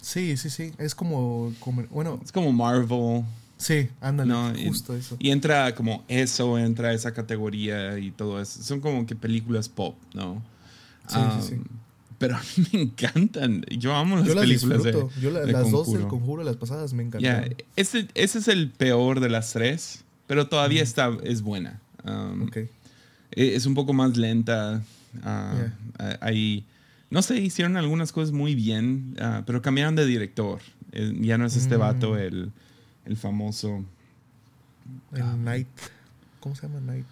[0.00, 0.72] Sí, sí, sí.
[0.78, 1.52] Es como.
[1.60, 3.24] como- bueno, Es como Marvel.
[3.56, 4.30] sí, ándale.
[4.32, 5.16] No, y- justo eso.
[5.18, 8.62] Y entra como eso, entra esa categoría y todo eso.
[8.62, 10.42] Son como que películas pop, ¿no?
[11.08, 11.60] Sí, sí, sí.
[12.18, 13.62] Pero a mí me encantan.
[13.78, 15.20] Yo amo las Yo las películas de, disfruto.
[15.20, 16.08] Yo la- de las dos del Conjuro.
[16.08, 17.08] conjuro, las pasadas, me Ya,
[17.38, 17.54] encantaron.
[17.76, 21.80] ese, ese es el peor de las tres, pero todavía está, es buena.
[22.04, 22.56] Um, Ok.
[22.56, 22.68] e-
[23.32, 24.82] Es un poco más lenta.
[25.22, 26.64] ah, ah, Hay,
[27.10, 30.60] no sé, hicieron algunas cosas muy bien, ah, pero cambiaron de director.
[30.92, 31.80] Eh, ya no es este Mm.
[31.80, 32.50] vato el,
[33.04, 33.84] el famoso.
[35.12, 35.36] El Ah.
[35.36, 35.68] Night.
[36.40, 37.06] ¿Cómo se llama Night?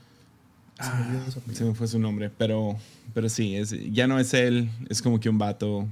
[0.81, 1.55] Se me apellido.
[1.55, 2.77] Se me fue su nombre, pero,
[3.15, 5.89] pero sí, es, ya no es él, es como que un vato,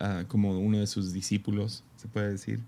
[0.00, 2.60] ah, como uno de sus discípulos, se puede decir.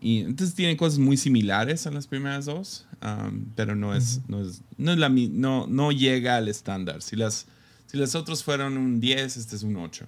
[0.00, 4.40] Y entonces tiene cosas muy similares a las primeras dos, um, pero no es, no
[4.42, 7.02] es, no es la no, no llega al estándar.
[7.02, 7.46] Si las,
[7.92, 10.06] si las otras fueron un 10, este es un 8.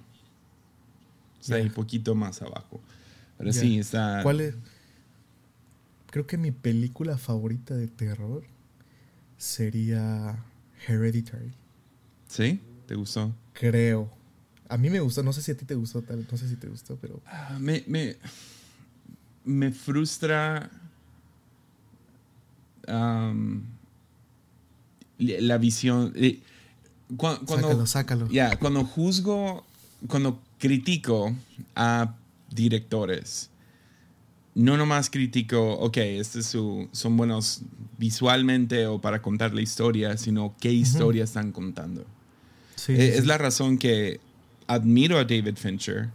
[1.39, 1.67] Está ahí Ya.
[1.67, 2.81] un poquito más abajo.
[3.37, 4.21] Pero sí, está...
[4.23, 4.55] ¿Cuál es?
[6.09, 8.43] Creo que mi película favorita de terror
[9.37, 10.43] sería
[10.87, 11.51] Hereditary.
[12.27, 12.59] ¿Sí?
[12.87, 13.35] ¿Te gustó?
[13.53, 14.11] Creo.
[14.67, 16.55] A mí me gustó, no sé si a ti te gustó, tal, no sé si
[16.55, 18.15] te gustó, pero Ah, me, me,
[19.43, 20.71] me frustra
[25.19, 26.13] la visión.
[26.15, 26.41] eh,
[27.17, 28.27] cua- cuando, sácalo, sácalo.
[28.29, 29.65] ya, cuando juzgo,
[30.07, 31.33] cuando critico
[31.75, 32.15] a
[32.49, 33.49] directores,
[34.53, 37.61] no nomás critico, ok, este es su, son buenos
[37.97, 42.05] visualmente o para contar la historia, sino qué historia están contando.
[42.75, 43.25] Sí, Eh, sí, es sí.
[43.27, 44.19] la razón que
[44.67, 46.09] admiro a David Fincher,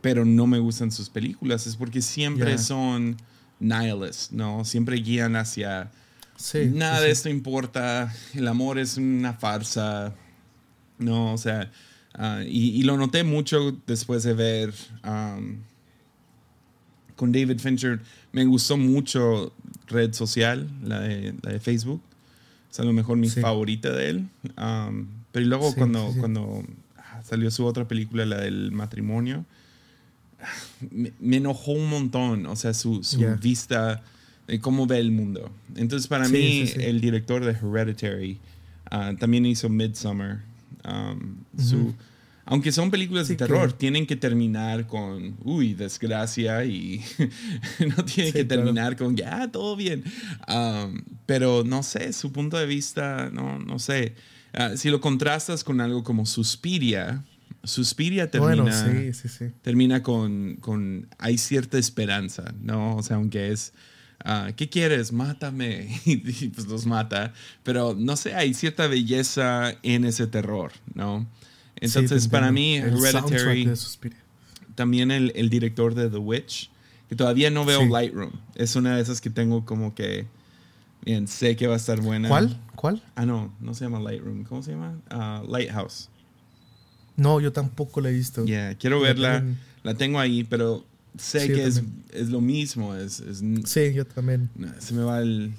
[0.00, 1.66] pero no me gustan sus películas.
[1.66, 2.58] Es porque siempre Ya.
[2.58, 3.16] son
[3.60, 4.64] nihilist, ¿no?
[4.64, 5.90] Siempre guían hacia
[6.36, 10.14] Sí, nada de esto importa, el amor es una farsa,
[10.98, 11.32] ¿no?
[11.32, 11.70] O sea,
[12.14, 15.56] ah, y, y lo noté mucho después de ver um,
[17.16, 18.00] con David Fincher.
[18.32, 19.52] Me gustó mucho
[19.88, 22.02] Red Social, la de, la de Facebook.
[22.70, 23.40] Es a lo mejor mi Sí.
[23.40, 24.28] favorita de él.
[24.58, 26.62] Um, pero luego Sí, cuando, sí, cuando
[26.98, 29.44] ah, salió su otra película, la del matrimonio,
[30.90, 32.46] me, me enojó un montón.
[32.46, 34.02] O sea, su, su vista
[34.46, 35.50] de cómo ve el mundo.
[35.74, 38.38] Entonces, para mí, el director de Hereditary
[38.90, 40.38] ah, también hizo Midsummer.
[40.84, 41.94] Um, su-
[42.48, 47.02] aunque son películas Sí, de terror, que- tienen que terminar con, uy, desgracia y
[47.96, 48.62] no tienen Sí, que claro.
[48.64, 50.04] terminar con, ya, todo bien.
[50.48, 54.14] Um, pero no sé, su punto de vista, no, no sé.
[54.52, 57.24] Ah, si lo contrastas con algo como Suspiria,
[57.64, 59.46] Suspiria termina, Bueno, sí.
[59.62, 62.94] termina con, con, hay cierta esperanza, ¿no?
[62.94, 63.72] O sea, aunque es,
[64.24, 65.12] ah, ¿qué quieres?
[65.12, 66.00] Mátame.
[66.04, 67.32] Y, pues los mata.
[67.62, 71.26] Pero no sé, hay cierta belleza en ese terror, ¿no?
[71.76, 73.70] Entonces, Sí, para mí, El Hereditary,
[74.74, 76.70] también el, el director de The Witch,
[77.08, 77.88] que todavía no veo Sí.
[77.88, 78.32] Lightroom.
[78.54, 80.26] Es una de esas que tengo como que,
[81.04, 82.28] bien, sé que va a estar buena.
[82.28, 82.58] ¿Cuál?
[82.74, 83.02] ¿Cuál?
[83.14, 84.44] Ah, no, no se llama Lightroom.
[84.44, 84.98] ¿Cómo se llama?
[85.10, 86.08] Ah, Lighthouse.
[87.16, 88.44] No, yo tampoco la he visto.
[88.44, 89.44] Yeah, quiero La verla.
[89.82, 90.84] La tengo ahí, pero
[91.18, 92.94] sé Sí, que es, es lo mismo.
[92.94, 94.50] Es, es- Sí, yo también.
[94.78, 95.52] se me va el-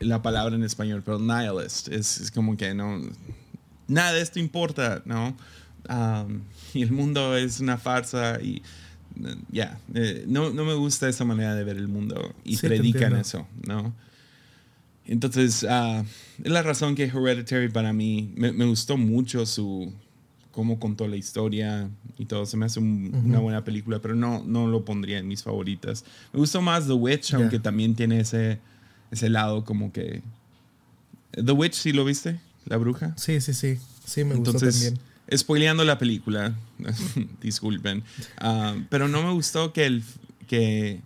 [0.00, 1.88] la palabra en español, pero nihilist.
[1.88, 3.00] Es, es como que no.
[3.88, 5.36] Nada de esto importa, ¿no?
[5.88, 6.40] Um,
[6.74, 8.62] y el mundo es una farsa y.
[9.50, 13.16] Ya, eh, no, no me gusta esa manera de ver el mundo y Sí, predican
[13.16, 13.94] eso, ¿no?
[15.06, 16.04] Entonces, ah,
[16.42, 19.92] es la razón que Hereditary para mí me, me gustó mucho su
[20.56, 22.46] cómo contó la historia y todo.
[22.46, 26.02] Se me hace un- una buena película, pero no, no lo pondría en mis favoritas.
[26.32, 28.58] Me gustó más The Witch, aunque también tiene ese,
[29.10, 30.22] ese lado como que...
[31.32, 32.40] The Witch, ¿sí lo viste?
[32.64, 33.12] La bruja.
[33.18, 33.76] Sí, sí, sí.
[34.06, 35.38] Sí, me gustó Entonces, también.
[35.38, 36.54] spoileando la película,
[37.42, 38.02] disculpen,
[38.38, 40.02] ah, pero no me gustó que el
[40.48, 41.00] que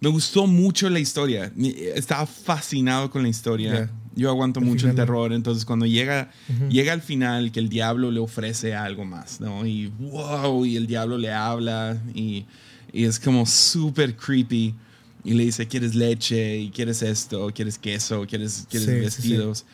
[0.00, 1.52] me gustó mucho la historia.
[1.96, 3.90] Estaba fascinado con la historia.
[4.14, 6.68] Yo aguanto Al mucho el final, terror, entonces cuando llega Ujú.
[6.68, 9.66] llega al final que el diablo le ofrece algo más, ¿no?
[9.66, 12.44] Y wow, y el diablo le habla y,
[12.92, 14.74] y es como súper creepy
[15.22, 16.58] y le dice, ¿quieres leche?
[16.58, 17.50] ¿Y quieres esto?
[17.54, 18.26] ¿Quieres queso?
[18.26, 19.28] ¿Quieres, quieres Sí, sí, sí.
[19.28, 19.64] vestidos?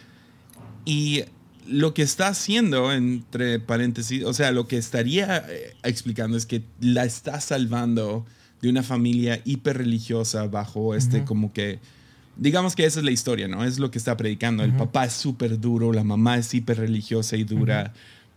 [0.85, 1.23] Y
[1.67, 6.63] lo que está haciendo, entre paréntesis, o sea, lo que estaría eh, explicando es que
[6.81, 8.25] la está salvando
[8.63, 11.79] de una familia hiper religiosa bajo este como que
[12.37, 13.65] digamos que esa es la historia, ¿no?
[13.65, 14.63] Es lo que está predicando.
[14.63, 17.93] El papá es súper duro, la mamá es hiper religiosa y dura,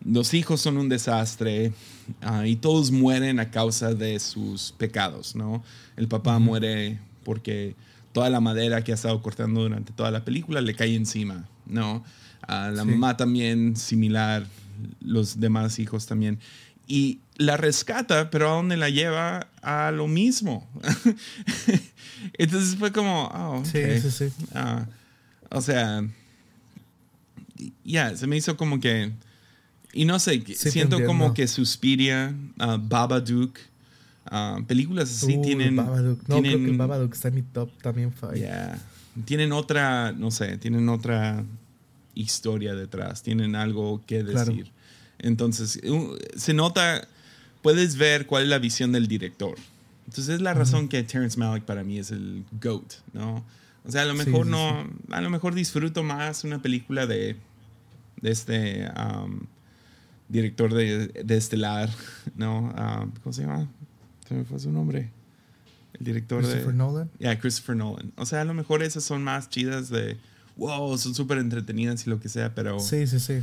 [0.05, 1.73] los hijos son un desastre
[2.21, 5.63] ah, y todos mueren a causa de sus pecados, ¿no?
[5.97, 7.75] El papá muere porque
[8.13, 12.03] toda la madera que ha estado cortando durante toda la película le cae encima, ¿no?
[12.47, 14.47] La mamá también similar,
[15.01, 16.39] los demás hijos también.
[16.87, 19.47] Y la rescata, pero ¿a dónde la lleva?
[19.61, 20.67] A lo mismo.
[22.39, 24.31] Entonces fue como, oh, Sí, sí, sí.
[24.55, 24.87] Ah,
[25.51, 26.07] o sea,
[27.83, 29.11] ya, se me hizo como que.
[29.91, 33.59] Y no sé, siento como que Suspiria, uh, Babadook,
[34.31, 35.75] uh, películas así tienen.
[35.75, 36.27] Babadook.
[36.29, 38.13] No, creo que Babadook está en mi top también.
[38.33, 38.79] Yeah.
[39.25, 41.43] Tienen otra, no sé, tienen otra
[42.15, 44.71] historia detrás, tienen algo que decir.
[45.17, 45.81] Entonces,
[46.37, 47.05] se nota,
[47.61, 49.57] puedes ver cuál es la visión del director.
[50.09, 53.45] Entonces es la razón que Terrence Malick para mí es el GOAT, ¿no?
[53.85, 57.35] O sea, a lo mejor no, a lo mejor disfruto más una película de,
[58.19, 59.41] de este um,
[60.27, 61.91] director de, de Estelar,
[62.35, 62.73] ¿no?
[62.75, 63.69] Um, ¿Cómo se llama?
[64.27, 65.11] Se me fue su nombre.
[65.93, 66.53] El director de...
[66.53, 67.11] Christopher Nolan.
[67.19, 68.11] Yeah, Christopher Nolan.
[68.15, 70.17] O sea, a lo mejor esas son más chidas de,
[70.57, 72.79] wow, son súper entretenidas y lo que sea, pero...
[72.79, 73.41] Sí, sí, sí.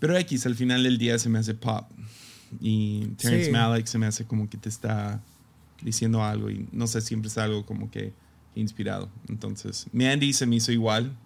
[0.00, 1.88] Pero X, al final del día se me hace pop.
[2.60, 5.22] Y Terrence Malick se me hace como que te está
[5.84, 8.12] diciendo algo y no sé, siempre es algo como que
[8.54, 9.08] inspirado.
[9.28, 11.16] Entonces, Mandy se me hizo igual.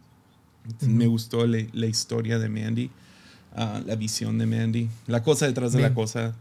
[0.86, 2.90] Me gustó la, historia de Mandy,
[3.54, 6.34] ah, la visión de Mandy, la cosa detrás de la cosa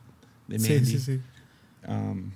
[0.49, 0.85] de Mandy.
[0.85, 1.19] Sí, sí, sí.
[1.87, 2.31] Um,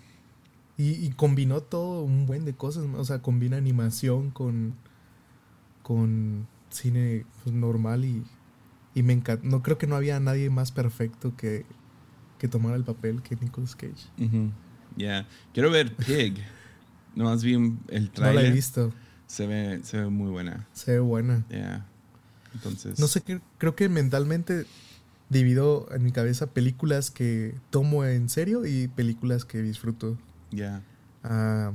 [0.78, 4.74] y, combinó todo un buen de cosas, o sea, combina animación con,
[5.84, 8.24] con cine pues, normal y,
[8.96, 9.46] y me encanta.
[9.46, 11.66] No creo que no había nadie más perfecto que,
[12.40, 14.08] que tomara el papel que Nicolas Cage.
[14.96, 15.28] Ya.
[15.54, 16.36] Quiero ver Pig.
[17.16, 17.54] Nomás vi
[17.90, 18.36] el trailer.
[18.36, 18.94] No la he visto.
[19.28, 20.68] Se ve, se ve muy buena.
[20.74, 21.46] Se ve buena.
[21.50, 21.86] Ya.
[22.54, 23.00] Entonces.
[23.00, 23.22] No sé,
[23.58, 24.66] creo que mentalmente
[25.30, 30.18] divido en mi cabeza películas que tomo en serio y películas que disfruto.
[30.52, 30.84] Ya.
[31.24, 31.72] Ah,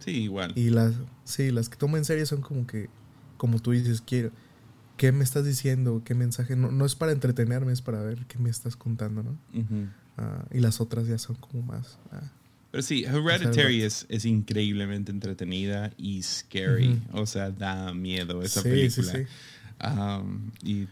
[0.00, 0.52] sí, igual.
[0.56, 2.88] Y las, sí, las que tomo en serio son como que,
[3.36, 4.30] como tú dices, quiero.
[4.96, 6.02] ¿Qué me estás diciendo?
[6.04, 6.56] ¿Qué mensaje?
[6.56, 9.38] No, no es para entretenerme, es para ver qué me estás contando, ¿no?
[10.16, 11.98] Ah, y las otras ya son como más...
[12.10, 12.22] Ah,
[12.70, 17.02] Pero sí, Hereditary es, es, increíblemente entretenida y scary.
[17.12, 19.12] O sea, da miedo esa película.
[19.12, 19.86] Sí, sí.
[19.86, 20.88] Um, y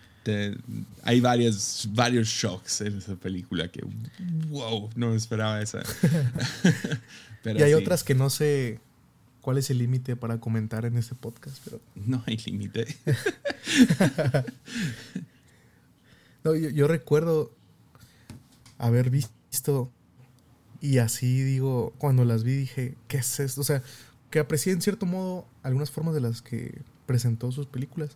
[1.02, 3.82] hay varios, varios shocks en esa película que,
[4.48, 5.82] wow, no esperaba esa.
[7.44, 8.80] y hay otras que no sé
[9.44, 11.78] cuál es el límite para comentar en este podcast, pero...
[11.94, 12.86] No hay límite.
[16.44, 17.52] no, yo, yo, recuerdo
[18.78, 19.92] haber visto
[20.80, 23.60] y así digo, cuando las vi dije, ¿qué es esto?
[23.60, 23.82] O sea,
[24.30, 28.12] que aprecié en cierto modo algunas formas de las que presentó sus películas,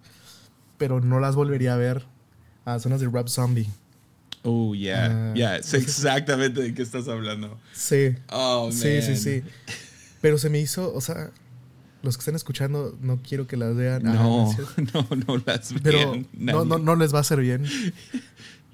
[0.78, 2.06] pero no las volvería a ver
[2.64, 3.68] a zonas de Rap Zombie.
[4.44, 7.60] Oh, yeah, yeah, sé exactamente de qué estás hablando.
[7.74, 8.14] Sí.
[8.30, 8.72] Oh, man.
[8.72, 9.42] Sí, sí, sí.
[10.20, 11.30] Pero se me hizo, o sea,
[12.02, 14.06] los que están escuchando, no quiero que las vean.
[14.06, 14.52] Ah, no,
[14.94, 15.82] no, no, las vean.
[15.82, 17.64] Pero no, no, no les va a hacer bien.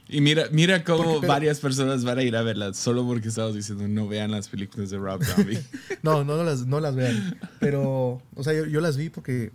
[0.09, 3.89] Y mira, mira cómo varias personas van a ir a verlas solo porque estamos diciendo
[3.89, 5.59] no vean las películas de Rob Zombie.
[6.03, 7.39] no, no, las, no las vean.
[7.59, 9.51] Pero, o sea, yo, las vi porque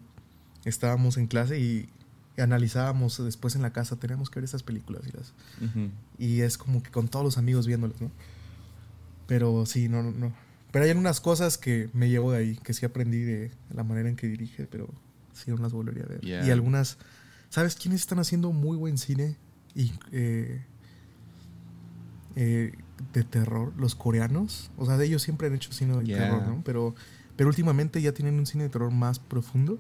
[0.66, 1.90] estábamos en clase y,
[2.42, 5.34] analizábamos después en la casa, teníamos que ver estas películas y las.
[6.18, 8.12] Y es como que con todos los amigos viéndolas, ¿no?
[9.28, 10.34] Pero sí, no, no.
[10.72, 14.10] Pero hay unas cosas que me llevo de ahí, que sí aprendí de la manera
[14.10, 14.88] en que dirige, pero
[15.34, 16.24] sí no las volvería a ver.
[16.24, 16.98] Y algunas.
[17.50, 19.36] ¿Sabes quiénes están haciendo muy buen cine?
[19.76, 20.62] y, eh,
[22.36, 22.74] eh,
[23.14, 24.72] de terror, los coreanos.
[24.78, 26.62] O sea, de ellos siempre han hecho cine de terror, ¿no?
[26.64, 26.96] Pero,
[27.36, 29.80] pero últimamente ya tienen un cine de terror más profundo.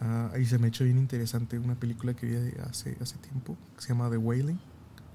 [0.00, 2.36] Ah, y se me ha hecho bien interesante una película que vi
[2.68, 4.58] hace, hace tiempo que se llama The Wailing.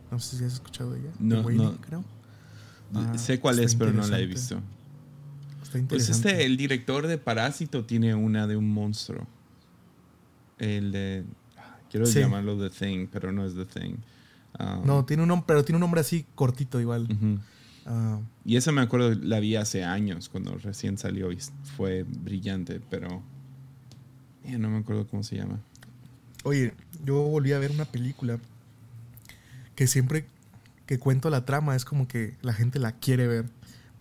[0.09, 1.11] No sé si has escuchado de ella.
[1.19, 2.05] No, The Wailing, creo.
[2.93, 4.61] Ah, sé cuál es, pero no la he visto.
[5.71, 6.23] Está interesante.
[6.23, 9.25] Pues este, el director de Parásito tiene una de un monstruo.
[10.57, 11.23] El de
[11.89, 13.95] Quiero llamarlo The Thing, pero no es The Thing.
[14.59, 17.07] Um, no, tiene un nombre, pero tiene un nombre así cortito igual.
[17.85, 18.19] Ah.
[18.45, 21.39] y esa me acuerdo, la vi hace años cuando recién salió y
[21.77, 23.23] fue brillante, pero
[24.45, 25.59] no me acuerdo cómo se llama.
[26.43, 26.73] Oye,
[27.05, 28.39] yo volví a ver una película
[29.75, 30.25] que siempre
[30.85, 33.45] que cuento la trama es como que la gente la quiere ver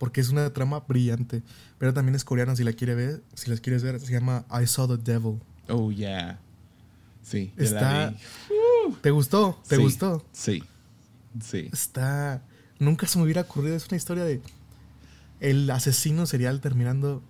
[0.00, 1.42] porque es una trama brillante,
[1.78, 4.66] pero también es coreana si la quiere ver, si las quieres ver, se llama I
[4.66, 5.38] Saw the Devil.
[5.68, 6.40] Oh yeah.
[7.22, 8.12] Sí, está
[9.02, 9.60] ¿Te gustó?
[9.68, 10.26] ¿Te Sí, gustó?
[10.32, 10.64] Sí.
[11.40, 11.68] Sí.
[11.72, 12.42] Está.
[12.78, 13.76] Nunca se me hubiera ocurrido.
[13.76, 14.40] Es una historia de.
[15.38, 17.22] El asesino serial terminando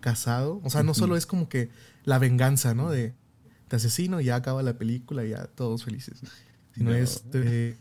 [0.00, 0.60] casado.
[0.64, 1.70] O sea, no solo es como que
[2.04, 2.90] la venganza, ¿no?
[2.90, 3.14] De.
[3.68, 6.20] Te asesino y ya acaba la película y ya todos felices.
[6.74, 6.96] Sino No.
[6.96, 7.22] es.
[7.30, 7.78] Te,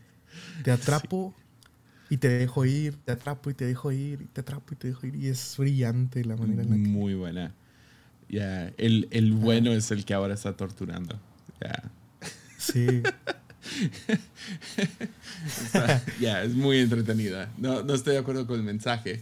[0.64, 1.34] te atrapo
[2.10, 2.96] y te dejo ir.
[3.06, 4.22] Te atrapo y te dejo ir.
[4.22, 5.16] Y te atrapo y te dejo ir.
[5.16, 6.82] Y es brillante la manera en la que.
[6.82, 7.54] Muy buena.
[8.30, 11.20] Ya, el, el bueno es el que ahora está torturando.
[11.62, 11.84] Ya.
[12.58, 13.02] Sí.
[16.20, 17.50] Ya, es muy entretenida.
[17.58, 19.22] No, no estoy de acuerdo con el mensaje,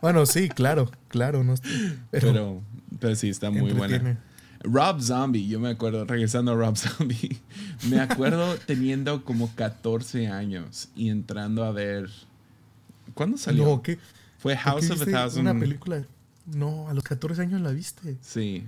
[0.00, 1.42] Bueno, sí, claro, claro.
[1.42, 2.62] No estoy- pero, pero,
[3.00, 4.18] pero sí, está muy buena.
[4.60, 7.38] Rob Zombie, yo me acuerdo, regresando a Rob Zombie,
[7.88, 12.08] me acuerdo teniendo como 14 años y entrando a ver.
[13.14, 13.64] ¿Cuándo salió?
[13.64, 13.98] No, ¿qué?
[14.38, 15.48] Fue ¿Por House of a Thousand.
[15.48, 16.04] Una película.
[16.46, 18.16] No, a los 14 años la viste.
[18.20, 18.64] Sí.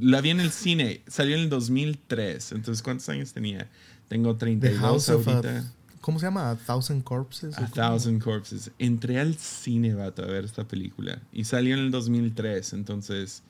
[0.00, 1.02] La vi en el cine.
[1.06, 2.52] Salió en el 2003.
[2.52, 3.68] Entonces, ¿cuántos años tenía?
[4.08, 5.58] Tengo The 32 House of ahorita.
[5.58, 5.64] a,
[6.00, 6.50] ¿Cómo se llama?
[6.50, 7.56] A Thousand Corpses.
[7.58, 7.66] A.
[7.66, 8.70] Thousand Corpses.
[8.78, 11.20] Entré al cine, vato, a ver esta película.
[11.32, 12.72] Y salió en el 2003.
[12.72, 13.42] Entonces.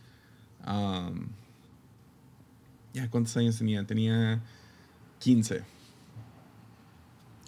[0.67, 1.27] um,
[2.97, 3.87] ya, ¿cuántos años tenía?
[3.87, 4.41] Tenía
[5.21, 5.63] 15.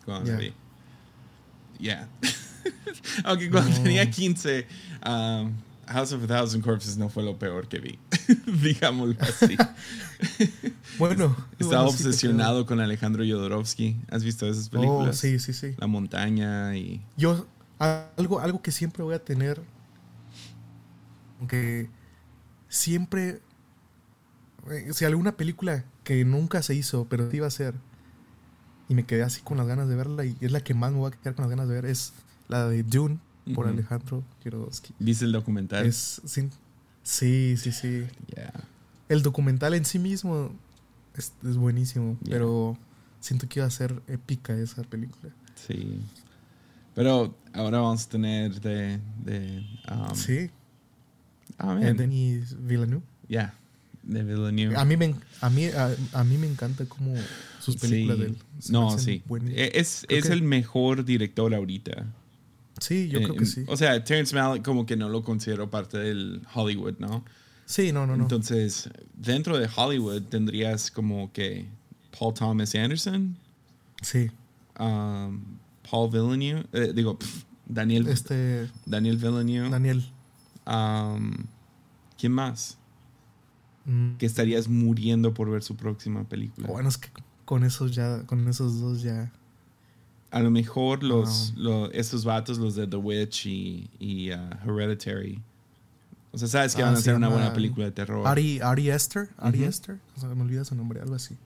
[0.04, 0.36] Cuando Ya.
[0.36, 0.52] vi.
[1.80, 2.08] Ya.
[3.24, 3.82] Aunque cuando No.
[3.82, 4.66] tenía 15,
[5.06, 5.52] um,
[5.86, 7.98] House of a Thousand Corpses no fue lo peor que vi.
[8.62, 9.56] Digámoslo así.
[10.98, 13.96] Bueno, Estaba bueno, sí te obsesionado con Alejandro Jodorowsky.
[14.10, 14.80] ¿Has visto esas creo.
[14.82, 15.16] películas?
[15.16, 15.74] Oh, sí, sí, sí.
[15.78, 17.00] La montaña y.
[17.16, 17.46] Yo,
[17.78, 19.62] algo, algo que siempre voy a tener.
[21.48, 21.88] Que
[22.68, 23.40] siempre.
[24.72, 27.74] Eh, Si alguna película que nunca se hizo, pero iba a ser.
[28.88, 30.24] Y me quedé así con las ganas de verla.
[30.24, 31.84] Y es la que más me voy a quedar con las ganas de ver.
[31.86, 32.12] Es
[32.48, 33.18] la de Dune
[33.54, 33.66] por.
[33.68, 34.94] Alejandro Jodorowsky.
[34.98, 35.84] ¿Viste el documental?
[35.86, 38.06] Es, sí, sí, sí.
[38.34, 38.52] Yeah.
[39.08, 40.50] El documental en sí mismo
[41.14, 42.32] es, es buenísimo, Ya.
[42.32, 42.76] pero
[43.20, 45.32] siento que iba a ser épica esa película.
[45.54, 46.00] Sí.
[46.94, 49.00] Pero ahora vamos a tener de.
[49.24, 50.50] de um, sí,
[51.58, 51.92] Ah, eh.
[51.94, 53.02] Denis Villeneuve.
[53.28, 53.54] Yeah.
[54.02, 54.76] De Villeneuve.
[54.76, 57.14] A mí me, a mí, a, a mí me encanta como
[57.60, 58.22] sus películas Sí.
[58.22, 58.36] de él.
[58.70, 59.22] No, sí.
[59.50, 62.06] Eh, Es, es que- el mejor director ahorita.
[62.80, 63.64] sí, yo Eh, creo que sí.
[63.66, 67.24] O sea, Terrence Malick como que no lo considero parte del Hollywood, ¿no?
[67.66, 68.22] Sí, no, no, no.
[68.22, 71.66] Entonces, dentro de Hollywood tendrías como que
[72.18, 73.36] Paul Thomas Anderson,
[74.00, 74.30] sí,
[74.80, 75.42] um,
[75.90, 77.18] Paul Villeneuve, eh, digo,
[77.66, 79.68] Daniel, este Daniel Villeneuve.
[79.68, 80.02] Daniel.
[80.66, 81.34] um,
[82.18, 82.77] ¿Quién más?
[83.88, 86.68] Mm, Que estarías muriendo por ver su próxima película.
[86.68, 87.08] Bueno, es que
[87.44, 89.32] con esos ya, con esos dos ya.
[90.30, 91.62] A lo mejor los, Wow.
[91.64, 95.42] lo- estos vatos, los de The Witch y, y, uh, Hereditary.
[96.30, 98.26] O sea, sabes que Ah, van a se hacer una llama buena película de terror.
[98.28, 99.68] Ari, Ari Esther, Ari Ujú.
[99.70, 101.36] Esther, o sea, me olvida su nombre, algo así.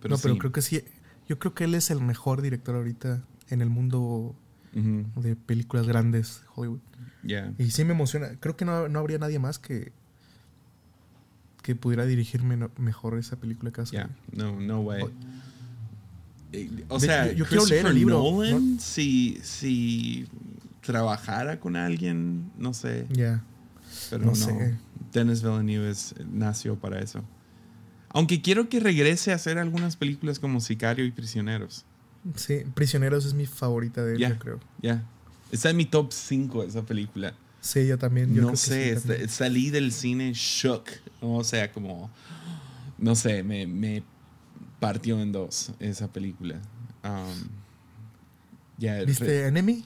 [0.00, 0.40] pero no, pero sí.
[0.40, 0.82] creo que sí.
[1.28, 4.34] Yo creo que él es el mejor director ahorita en el mundo
[4.72, 6.80] de películas grandes de Hollywood.
[7.22, 7.52] yeah.
[7.58, 8.30] Y sí me emociona.
[8.40, 9.92] Creo que no, no habría nadie más que
[11.62, 13.84] que pudiera dirigirme no- mejor esa película que.
[13.84, 15.02] Yeah, no, no way.
[15.02, 15.10] O-
[16.54, 20.26] Eh, O sea, yo- yo quiero leer Christopher el libro, Nolan, si, si
[20.82, 23.42] trabajara con alguien, no sé, Ya.
[24.10, 24.34] pero No no.
[24.36, 24.76] sé.
[25.14, 27.24] Dennis Villeneuve es- nació para eso.
[28.10, 31.86] Aunque quiero que regrese a hacer algunas películas como Sicario y Prisioneros.
[32.36, 34.28] Sí, Prisioneros es mi favorita de él, Ya.
[34.30, 34.60] yo creo.
[34.82, 35.02] Ya.
[35.50, 37.32] Está en mi top 5 esa película.
[37.62, 38.34] Sí, yo también.
[38.34, 39.28] Yo no sé, sí, también.
[39.28, 40.90] salí del cine shook.
[41.20, 42.10] O sea, como.
[42.98, 44.02] No sé, me, me
[44.80, 46.60] partió en dos esa película.
[47.04, 47.48] Um,
[49.06, 49.84] ¿Viste Enemy?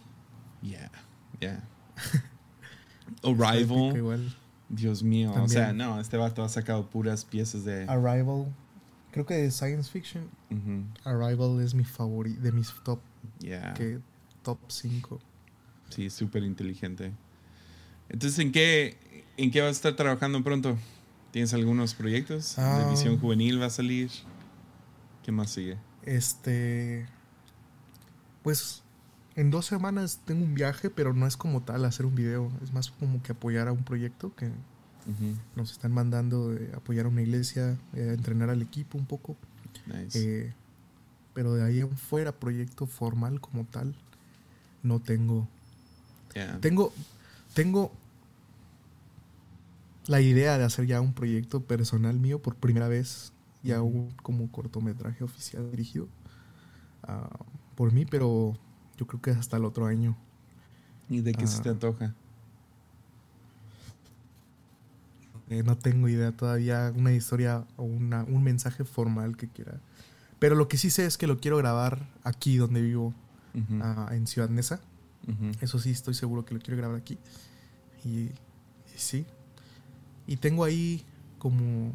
[0.63, 0.91] Yeah,
[1.39, 1.63] yeah.
[3.23, 4.37] Arrival, igual.
[4.71, 5.35] Dios mío.
[5.37, 7.85] O sea, no, este vato ha sacado puras piezas de.
[7.85, 8.47] Arrival.
[9.11, 10.31] Creo que de science fiction.
[11.05, 13.01] Arrival es mi favorito, de mis top,
[13.41, 13.75] yeah.
[13.75, 13.99] que
[14.43, 15.21] top 5.
[15.91, 17.13] Sí, súper inteligente.
[18.09, 18.97] Entonces, ¿en qué,
[19.37, 20.79] ¿en qué vas a estar trabajando pronto?
[21.33, 22.59] ¿Tienes algunos proyectos?
[22.59, 22.79] Ah.
[22.79, 24.11] ¿De visión juvenil va a salir?
[25.23, 25.77] ¿Qué más sigue?
[26.03, 27.07] Este.
[28.43, 28.83] Pues
[29.35, 32.51] en dos semanas tengo un viaje, pero no es como tal hacer un video.
[32.63, 34.51] Es más como que apoyar a un proyecto que
[35.55, 39.37] nos están mandando de apoyar a una iglesia, eh, entrenar al equipo un poco.
[39.87, 40.19] Nice.
[40.19, 40.55] Eh,
[41.35, 43.95] pero de ahí en fuera, proyecto formal como tal,
[44.83, 45.47] no tengo.
[46.35, 46.59] Yeah.
[46.61, 46.93] Tengo.
[47.57, 47.91] Tengo
[50.09, 53.33] la idea de hacer ya un proyecto personal mío por primera vez.
[53.63, 56.07] Ya un como cortometraje oficial dirigido
[57.03, 57.31] ah,
[57.75, 58.53] por mí, pero
[58.99, 60.19] yo creo que es hasta el otro año.
[61.09, 61.73] ¿Y de qué se te ah.
[61.73, 62.15] antoja?
[65.49, 69.81] Eh, no tengo idea todavía una historia o una, un mensaje formal que quiera.
[70.39, 73.15] Pero lo que sí sé es que lo quiero grabar aquí donde vivo,
[73.81, 74.79] ah, en Ciudad Neza.
[75.61, 77.19] Eso sí, estoy seguro que lo quiero grabar aquí.
[78.05, 78.31] Y,
[78.95, 79.27] sí.
[80.27, 81.05] Y tengo ahí
[81.39, 81.93] como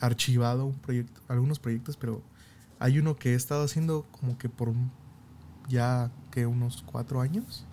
[0.00, 2.22] archivado un proyecto, algunos proyectos, pero
[2.78, 4.72] hay uno que he estado haciendo como que por
[5.68, 7.64] ya que unos cuatro años,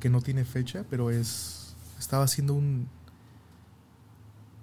[0.00, 2.88] que no tiene fecha, pero es estaba haciendo un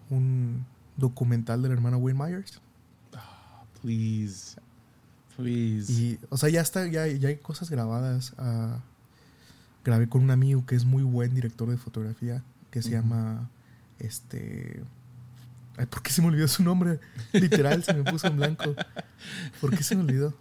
[0.10, 0.66] un
[0.98, 2.62] documental del hermano Wayne Myers.
[3.14, 4.58] Ah, please.
[5.40, 8.34] Y, o sea, ya está, ya, ya hay cosas grabadas.
[8.38, 8.80] Uh,
[9.84, 13.50] grabé con un amigo que es muy buen director de fotografía, que se llama,
[14.00, 14.84] este...
[15.78, 17.00] Ay, ¿por qué se me olvidó su nombre?
[17.34, 18.76] Literal, se me puso en blanco.
[19.60, 20.34] ¿Por qué se me olvidó?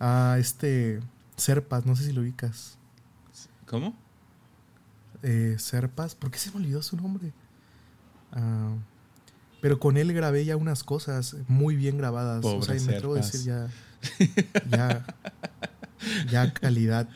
[0.00, 1.00] Ah, este...
[1.36, 2.76] Serpas, no sé si lo ubicas.
[3.66, 3.96] ¿Cómo?
[5.22, 7.32] Eh, Serpas, ¿por qué se me olvidó su nombre?
[8.32, 8.74] Ah...
[9.60, 12.44] Pero con él grabé ya unas cosas muy bien grabadas.
[12.44, 13.68] o sea, me atrevo a decir ya.
[14.70, 15.06] Ya.
[16.30, 17.08] ya calidad.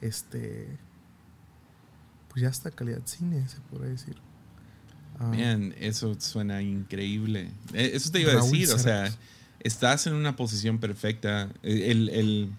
[0.00, 0.68] Este.
[2.28, 4.16] Pues ya está calidad cine, se puede decir.
[5.18, 5.32] Ah.
[5.78, 7.50] eso suena increíble.
[7.72, 9.10] Eh, eso te iba a decir, o sea,
[9.60, 11.50] estás en una posición perfecta.
[11.62, 12.50] El, el,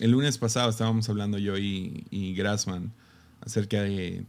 [0.00, 2.92] el, lunes pasado estábamos hablando yo y, y Grassman
[3.40, 4.24] acerca de.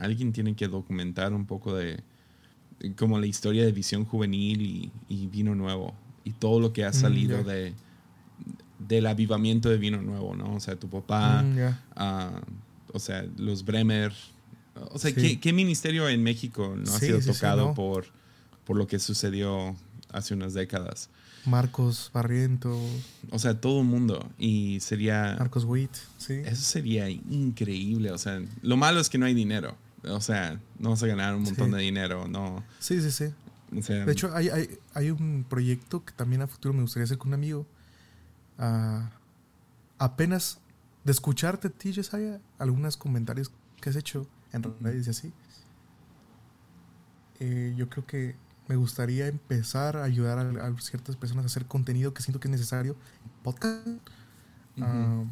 [0.00, 2.02] alguien tiene que documentar un poco de
[2.96, 6.94] como la historia de Visión Juvenil y, Vino Nuevo y todo lo que ha mm,
[6.94, 7.74] salido de
[8.88, 10.54] del avivamiento de Vino Nuevo, ¿no?
[10.54, 11.58] O sea, tu papá, mm,
[11.96, 12.40] ah,
[12.92, 14.12] o sea, los Bremer.
[14.92, 18.06] O sea, ¿qué, ministerio en México no ha sido tocado por,
[18.64, 19.76] por lo que sucedió
[20.12, 21.10] hace unas décadas?
[21.44, 22.78] Marcos Barriento.
[23.30, 24.28] O sea, todo el mundo.
[24.38, 25.36] Y sería.
[25.38, 26.34] Marcos Witt, sí.
[26.44, 28.10] Eso sería increíble.
[28.12, 29.76] O sea, lo malo es que no hay dinero.
[30.04, 32.64] O sea, no vas a ganar un montón de dinero, no.
[32.78, 33.26] Sí, sí, sí.
[33.70, 37.28] de hecho, hay, hay, hay, un proyecto que también a futuro me gustaría hacer con
[37.28, 37.66] un amigo.
[38.60, 39.10] Ah,
[39.98, 40.60] apenas
[41.02, 43.50] de escucharte, ti, hay algunos comentarios
[43.80, 45.32] que has hecho en redes y así.
[47.40, 48.36] Eh, yo creo que
[48.68, 52.52] me gustaría empezar a ayudar a, ciertas personas a hacer contenido que siento que es
[52.52, 52.94] necesario.
[53.42, 53.88] Podcast.
[54.80, 55.24] Ah,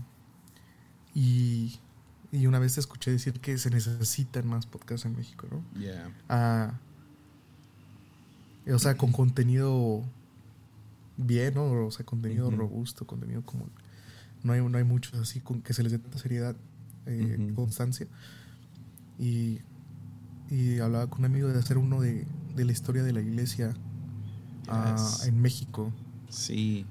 [1.15, 1.79] y
[2.31, 5.81] y una vez te escuché decir que se necesitan más podcasts en México, ¿no?
[5.81, 6.11] Yeah.
[6.29, 6.75] Ah,
[8.71, 10.05] o sea, con contenido
[11.19, 11.87] bien, ¿no?
[11.87, 13.69] O sea, contenido robusto, contenido como...
[14.43, 16.57] No hay, no hay muchos así con que se les dé tanta seriedad,
[17.07, 18.07] eh, constancia.
[19.19, 19.59] Y,
[20.49, 23.75] y hablaba con un amigo de hacer uno de, de la historia de la iglesia
[24.69, 24.97] ah,
[25.27, 25.93] en México.
[26.29, 26.87] Sí.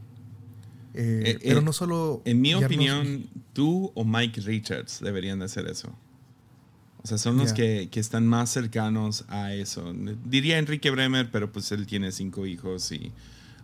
[0.93, 2.21] Eh, eh, pero no solo...
[2.25, 5.95] En mi opinión, tú o Mike Richards deberían de hacer eso.
[7.01, 9.93] O sea, son los que, que, están más cercanos a eso.
[10.25, 13.13] Diría Enrique Bremer, pero pues él tiene cinco hijos y,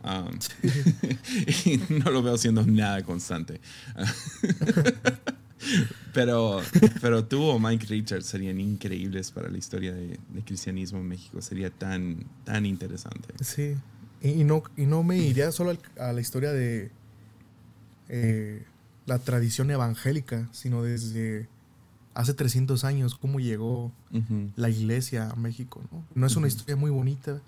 [0.03, 0.37] um,
[1.65, 3.59] y no lo veo siendo nada constante.
[6.13, 6.61] pero,
[7.01, 11.41] pero tú o Mike Richards serían increíbles para la historia de, cristianismo en México.
[11.41, 13.33] Sería tan, tan interesante.
[13.41, 13.75] Sí.
[14.21, 16.91] Y, no, y no me iría solo a la historia de...
[18.09, 18.63] Eh,
[19.05, 21.47] la tradición evangélica, sino desde
[22.13, 23.91] hace 300 años, cómo llegó
[24.55, 25.81] la iglesia a México.
[25.91, 27.41] No, no es una historia muy bonita,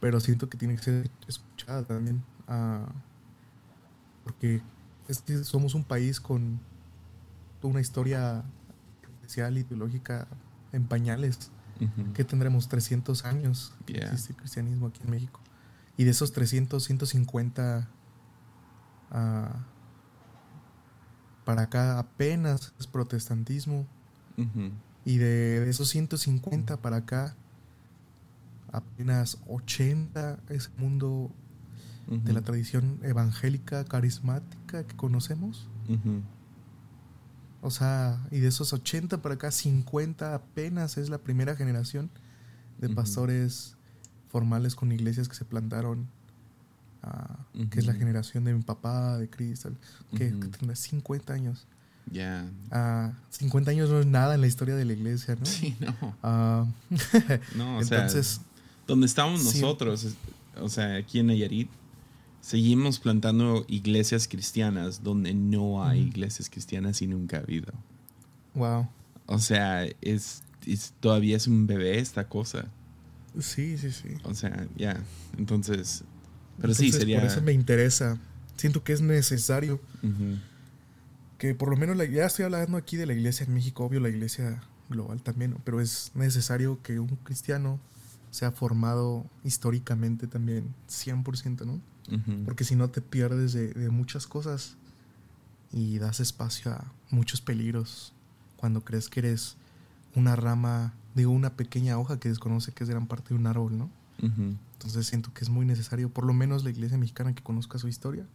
[0.00, 2.22] pero siento que tiene que ser escuchada también.
[2.46, 2.86] Ah,
[4.24, 4.62] porque
[5.08, 6.60] es que somos un país con
[7.62, 8.44] una historia
[9.02, 10.28] especial y teológica
[10.72, 11.50] en pañales,
[12.12, 15.40] que tendremos 300 años que existe el cristianismo aquí en México.
[15.96, 17.88] Y de esos 300, 150
[19.10, 19.14] uh,
[21.44, 23.86] para acá apenas es protestantismo.
[25.04, 27.34] Y de, esos 150 para acá,
[28.72, 31.30] apenas 80 es el mundo
[32.06, 35.68] de la tradición evangélica carismática que conocemos.
[37.60, 42.10] O sea, y de esos 80 para acá, 50 apenas es la primera generación
[42.78, 43.76] de pastores
[44.28, 46.08] formales con iglesias que se plantaron
[47.70, 49.76] que es la generación de mi papá, de Crystal,
[50.16, 51.66] que, tiene 50 años.
[52.10, 52.48] Ya.
[53.30, 55.44] 50 años no es nada en la historia de la iglesia, ¿no?
[55.44, 56.16] Sí, no.
[56.22, 56.66] Ah,
[57.56, 58.40] no, o Entonces,
[58.88, 60.16] donde estamos nosotros,
[60.56, 61.70] o sea, aquí en Nayarit,
[62.40, 67.72] seguimos plantando iglesias cristianas donde no hay iglesias cristianas y nunca ha habido.
[68.54, 68.88] Wow.
[69.26, 70.42] O sea, es,
[71.00, 72.66] todavía es un bebé esta cosa.
[73.38, 74.08] Sí, sí, sí.
[74.24, 75.00] O sea, ya.
[75.36, 76.02] Entonces,
[76.60, 77.20] pero sí, sería...
[77.20, 78.18] Por eso me interesa.
[78.56, 79.80] Siento que es necesario.
[81.36, 84.08] Que por lo menos, ya estoy hablando aquí de la iglesia en México, obvio la
[84.08, 87.78] iglesia global también, pero es necesario que un cristiano
[88.30, 91.80] sea formado históricamente también 100%, ¿no?
[92.46, 94.76] Porque si no te pierdes de, de, muchas cosas
[95.70, 98.14] y das espacio a muchos peligros
[98.56, 99.58] cuando crees que eres
[100.14, 103.76] una rama, digo, una pequeña hoja que desconoce que es gran parte de un árbol,
[103.76, 103.90] ¿no?
[104.20, 107.88] Entonces siento que es muy necesario, por lo menos la iglesia mexicana que conozca su
[107.88, 108.26] historia,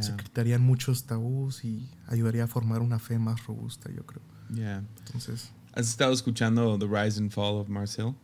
[0.00, 4.22] se quitarían muchos tabús y ayudaría a formar una fe más robusta, yo creo.
[4.54, 4.84] Yeah.
[5.06, 8.14] Entonces, ¿Has estado escuchando The Rise and Fall of Marcel?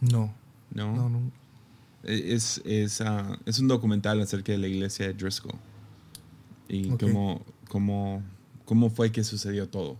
[0.00, 0.34] No.
[0.72, 0.94] No.
[0.94, 1.32] No, no.
[2.02, 5.58] Es, es, ah, es, un documental acerca de la iglesia de Driscoll
[6.68, 8.22] y cómo, cómo,
[8.64, 9.98] cómo fue que sucedió todo.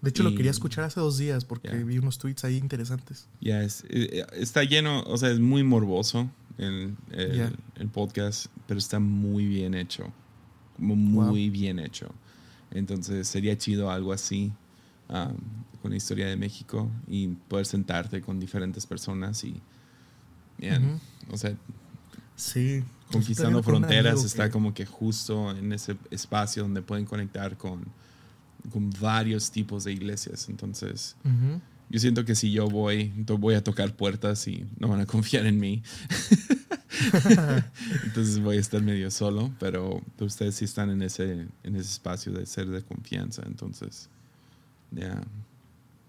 [0.00, 3.26] De hecho, lo quería escuchar hace dos días porque vi unos tweets ahí interesantes.
[3.40, 9.00] Ya, es, eh, está lleno, o sea, es muy morboso el, el, podcast, pero está
[9.00, 10.12] muy bien hecho.
[10.78, 12.08] muy bien hecho.
[12.70, 14.52] Entonces, sería chido algo así
[15.08, 15.36] um,
[15.82, 19.60] con la historia de México y poder sentarte con diferentes personas y.
[21.30, 21.54] O sea.
[22.36, 22.84] Sí.
[23.10, 27.86] Conquistando fronteras está como que justo en ese espacio donde pueden conectar con
[28.70, 30.48] con varios tipos de iglesias.
[30.48, 31.16] Entonces,
[31.88, 35.46] yo siento que si yo voy, voy a tocar puertas y no van a confiar
[35.46, 35.82] en mí.
[38.04, 42.32] Entonces voy a estar medio solo, pero ustedes sí están en ese, en ese espacio
[42.32, 43.42] de ser de confianza.
[43.46, 44.08] Entonces,
[44.90, 45.20] ya,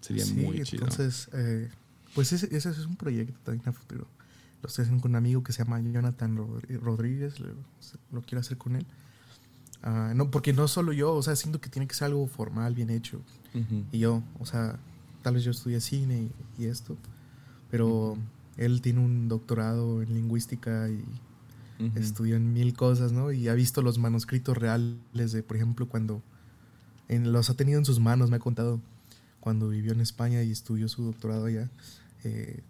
[0.00, 0.84] sería muy chido.
[0.84, 1.68] Entonces, eh,
[2.14, 4.06] pues ese, ese, es un proyecto también a futuro.
[4.62, 6.36] Lo estoy haciendo con un amigo que se llama Jonathan
[6.82, 7.48] Rodríguez, lo,
[8.12, 8.86] lo quiero hacer con él.
[9.82, 12.74] Ah, no, porque no solo yo, o sea, siento que tiene que ser algo formal,
[12.74, 13.20] bien hecho.
[13.90, 14.78] Y yo, o sea,
[15.22, 16.96] tal vez yo estudié cine y, esto,
[17.68, 18.16] pero
[18.56, 21.04] él tiene un doctorado en lingüística y
[21.96, 23.32] estudió en mil cosas, ¿no?
[23.32, 26.22] Y ha visto los manuscritos reales de, por ejemplo, cuando
[27.10, 28.80] en, los ha tenido en sus manos, me ha contado,
[29.40, 31.70] cuando vivió en España y estudió su doctorado allá,
[32.24, 32.62] eh,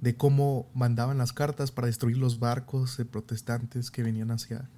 [0.00, 4.68] de cómo mandaban las cartas para destruir los barcos de protestantes que venían hacia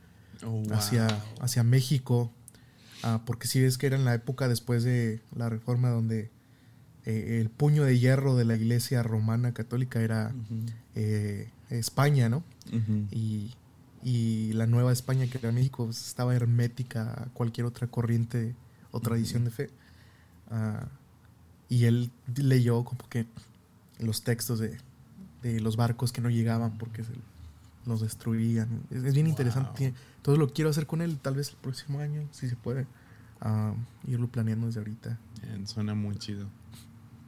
[0.47, 1.09] Oh, hacia,
[1.41, 2.31] hacia México,
[3.03, 6.31] ah, porque si ves que era en la época después de la reforma donde
[7.07, 10.33] eh, el puño de hierro de la iglesia romana católica era
[10.95, 12.45] eh, España, ¿no?
[13.11, 13.55] y,
[14.03, 18.55] la nueva España que era México pues, estaba hermética a cualquier otra corriente
[18.91, 19.71] o tradición de fe.
[20.51, 20.87] Ah,
[21.69, 23.27] y él leyó como que
[23.99, 24.79] los textos de,
[25.43, 27.13] de, los barcos que no llegaban porque se
[27.85, 28.83] los destruían.
[28.91, 29.93] Es, bien interesante.
[30.23, 32.87] Todo lo quiero hacer con él, tal vez el próximo año, si se puede.
[33.41, 33.75] Uh,
[34.11, 35.19] irlo planeando desde ahorita.
[35.65, 36.47] suena muy chido.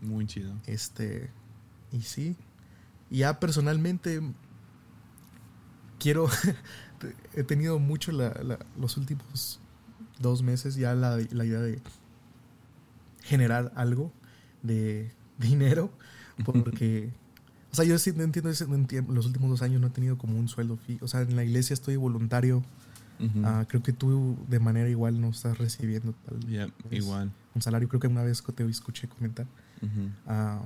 [0.00, 0.54] Muy chido.
[0.66, 1.30] Este.
[1.92, 2.36] Y sí.
[3.10, 4.20] Ya personalmente.
[6.00, 6.28] Quiero.
[7.34, 9.60] he tenido mucho los últimos
[10.18, 11.80] dos meses ya la, la idea de
[13.22, 14.12] generar algo
[14.62, 15.90] de dinero.
[16.44, 17.12] Porque
[17.72, 20.38] o sea, yo sí no entiendo, entiendo, los últimos dos años no he tenido como
[20.38, 21.04] un sueldo fijo.
[21.04, 22.62] O sea, en la iglesia estoy voluntario.
[23.44, 26.38] Ah, creo que tú de manera igual no estás recibiendo tal
[26.90, 27.30] igual.
[27.54, 27.86] un salario.
[27.86, 29.46] Creo que una vez te escuché comentar.
[30.26, 30.62] Ah,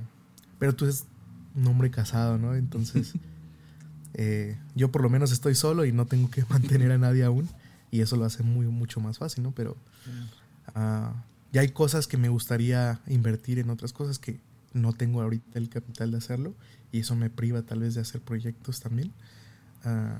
[0.57, 1.05] pero tú eres
[1.53, 2.55] un hombre casado, ¿no?
[2.55, 3.13] Entonces,
[4.15, 7.49] eh, yo por lo menos estoy solo y no tengo que mantener a nadie aún.
[7.91, 9.51] Y eso lo hace muy, mucho más fácil, ¿no?
[9.53, 9.77] Pero
[10.75, 11.13] uh,
[11.53, 14.39] ya hay cosas que me gustaría invertir en otras cosas que
[14.73, 16.53] no tengo ahorita el capital de hacerlo
[16.91, 19.13] y eso me priva tal vez de hacer proyectos también.
[19.83, 20.19] Ah,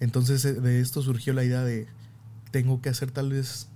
[0.00, 1.86] entonces eh, de esto surgió la idea de
[2.50, 3.68] tengo que hacer tal vez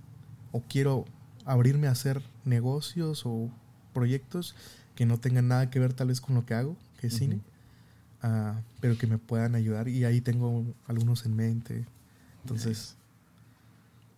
[0.53, 1.07] o quiero
[1.47, 3.51] abrirme a hacer negocios o
[3.95, 4.55] proyectos
[4.95, 7.41] que no tengan nada que ver tal vez con lo que hago, que es cine,
[8.27, 11.87] ah, pero que me puedan ayudar y ahí tengo algunos en mente.
[12.43, 12.97] Entonces,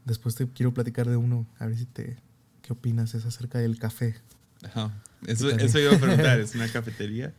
[0.04, 2.16] después te quiero platicar de uno, a ver si te,
[2.62, 3.14] ¿qué opinas?
[3.14, 4.16] Es acerca del café.
[5.26, 7.32] Eso, eso iba a preguntar, ¿es una cafetería?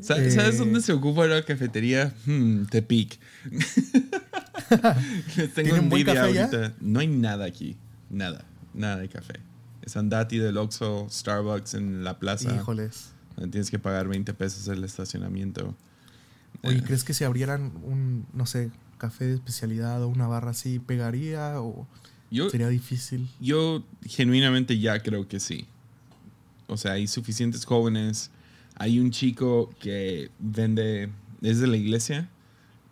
[0.00, 2.14] ¿Sabes, eh, dónde se ocupa la cafetería?
[2.24, 3.18] Hmm, Tepic.
[5.54, 6.74] Tengo envidia ahorita.
[6.80, 7.76] No hay nada aquí.
[8.08, 8.44] Nada.
[8.72, 9.40] Nada de café.
[9.82, 12.54] Es Andati del Oxxo, Starbucks en la plaza.
[12.54, 13.10] Híjoles.
[13.48, 15.74] Tienes que pagar 20 pesos el estacionamiento.
[16.62, 16.82] Oye, eh.
[16.84, 21.60] ¿crees que si abrieran un, no sé, café de especialidad o una barra así, pegaría
[21.60, 21.86] o
[22.50, 23.28] sería difícil?
[23.40, 25.66] Yo genuinamente ya creo que sí.
[26.66, 28.30] O sea, hay suficientes jóvenes
[28.80, 31.10] hay un chico que vende
[31.42, 32.30] desde la iglesia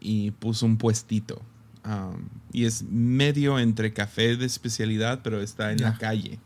[0.01, 1.41] y puso un puestito.
[1.83, 6.39] Um, y es medio entre café de especialidad, pero está en la calle.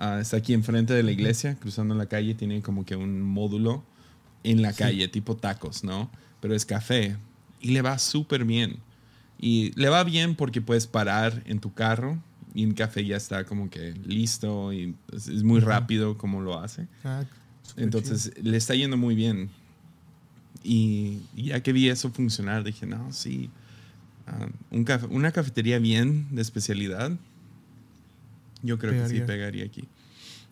[0.00, 3.84] Uh, está aquí enfrente de la iglesia, cruzando la calle, tiene como que un módulo
[4.44, 6.10] en la calle, tipo tacos, ¿no?
[6.40, 7.16] Pero es café.
[7.60, 8.78] Y le va súper bien.
[9.38, 12.18] Y le va bien porque puedes parar en tu carro
[12.54, 16.88] y el café ya está como que listo y es, muy rápido como lo hace.
[17.04, 17.24] Ah,
[17.76, 19.50] entonces le está yendo muy bien.
[20.62, 23.50] Y, y ya que vi eso funcionar, dije, no, sí,
[24.26, 27.12] ah, un caf- una cafetería bien de especialidad,
[28.62, 29.64] yo creo que sí Pegaría.
[29.64, 29.88] aquí.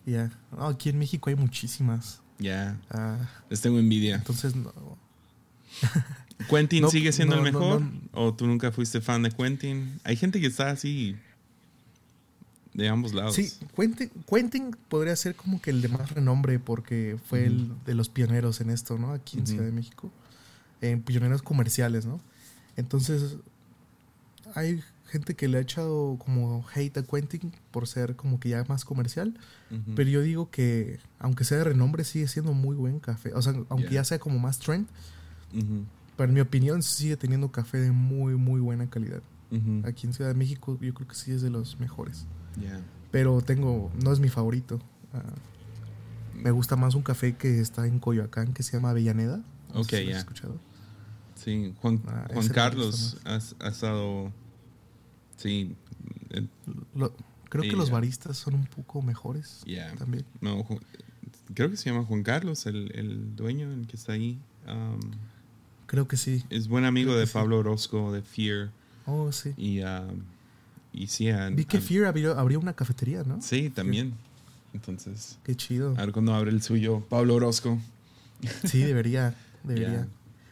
[0.05, 0.31] Ya.
[0.51, 2.21] No, aquí en México hay muchísimas.
[2.39, 3.17] Ya, Ah,
[3.49, 4.15] les tengo envidia.
[4.15, 4.73] entonces, no.
[6.49, 7.83] ¿Quentin No, sigue siendo no, el mejor?
[8.13, 9.99] ¿O tú nunca fuiste fan de Quentin?
[10.03, 11.15] Hay gente que está así
[12.73, 13.35] de ambos lados.
[13.35, 17.93] Sí, Quentin, Quentin podría ser como que el de más renombre porque fue el de
[17.93, 19.11] los pioneros en esto, ¿no?
[19.11, 19.47] Aquí en.
[19.47, 20.11] Ciudad de México.
[20.81, 22.21] En pioneros comerciales, ¿no?
[22.77, 23.35] Entonces,
[24.55, 28.63] hay gente que le ha echado como hate a Quentin por ser como que ya
[28.69, 29.37] más comercial.
[29.71, 29.95] Ujú.
[29.95, 33.33] Pero yo digo que, aunque sea de renombre, sigue siendo muy buen café.
[33.33, 33.95] O sea, aunque Ya.
[33.95, 34.87] ya sea como más trend,
[35.53, 35.83] Ujú,
[36.15, 39.21] pero en mi opinión sigue teniendo café de muy, muy buena calidad.
[39.83, 42.27] Aquí en Ciudad de México yo creo que sí es de los mejores.
[42.61, 42.79] Ya.
[43.09, 44.79] Pero tengo, no es mi favorito.
[45.11, 45.23] Ah,
[46.35, 49.41] me gusta más un café que está en Coyoacán que se llama Avellaneda.
[49.73, 50.19] No Ok, ya.
[50.19, 50.57] escuchado.
[51.35, 54.31] Sí, Juan, Ah, Juan Carlos ha, ha estado.
[55.39, 55.75] Sí.
[56.31, 56.45] eh,
[56.95, 57.13] Lo-
[57.49, 59.93] creo Sí, que los baristas son un poco mejores ya.
[59.95, 60.25] también.
[60.41, 60.65] No,
[61.53, 64.37] creo que se llama Juan Carlos, el, el dueño, el que está ahí.
[64.67, 64.99] Um,
[65.87, 66.43] Creo que sí.
[66.51, 67.33] es buen amigo Creo de que sí.
[67.33, 68.69] Pablo Orozco de Fear.
[69.07, 69.53] Oh, sí.
[69.57, 70.21] Y, um,
[70.93, 73.41] y sí, han- Vi que Fear abrió, abrió una cafetería, ¿no?
[73.41, 74.13] Sí, también.
[74.73, 75.91] Entonces, Qué chido.
[75.97, 77.79] a ver cuando abre el suyo, Pablo Orozco.
[78.65, 79.33] Sí, debería.
[79.63, 79.89] Debería.
[79.93, 80.07] Ya.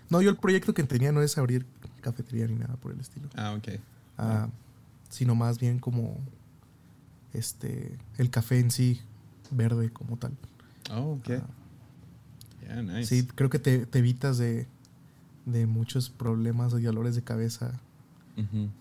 [0.09, 1.65] No, yo el proyecto que tenía no es abrir
[2.01, 3.29] cafetería ni nada por el estilo.
[3.35, 3.79] Ah, ok.
[4.17, 4.49] Ah,
[5.09, 6.17] sino más bien como
[7.33, 9.01] este el café en sí
[9.51, 10.33] verde como tal.
[10.91, 11.29] Oh, ok.
[11.31, 11.47] Ah,
[12.63, 13.05] Yeah, nice.
[13.05, 14.67] Sí, creo que te, te evitas de,
[15.45, 17.79] de muchos problemas y dolores de cabeza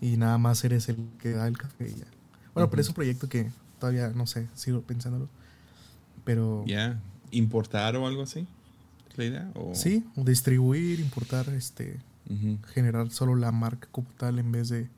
[0.01, 2.05] y nada más eres el que da el café y ya.
[2.53, 3.49] Bueno, pero es un proyecto que
[3.79, 5.29] todavía no sé, sigo pensándolo.
[6.25, 6.99] Pero Ya.
[7.31, 8.45] ¿Importar o algo así?
[9.09, 9.51] ¿Es la idea?
[9.55, 11.99] O- sí, distribuir, importar, este,
[12.73, 14.89] generar solo la marca como tal en vez de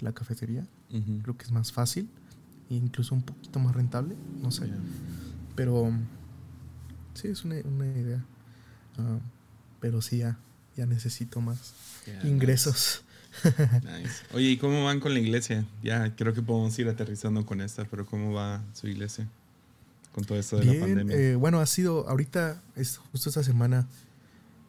[0.00, 0.66] la cafetería.
[0.90, 1.20] ujú.
[1.22, 2.08] Creo que es más fácil
[2.70, 4.68] e incluso un poquito más rentable, no sé.
[5.54, 5.92] Pero
[7.14, 8.24] sí, es una, una idea.
[8.98, 9.18] Ah,
[9.80, 10.38] pero sí, ya,
[10.76, 11.74] ya necesito más
[12.06, 13.02] Yeah, ingresos.
[13.82, 14.22] Nice.
[14.34, 15.64] Oye, ¿y cómo van con la iglesia?
[15.82, 19.26] Ya creo que podemos ir aterrizando con esta, pero ¿cómo va su iglesia?
[20.14, 21.16] Con todo esto de la pandemia.
[21.16, 23.86] eh, bueno, ha sido ahorita, es justo esta semana,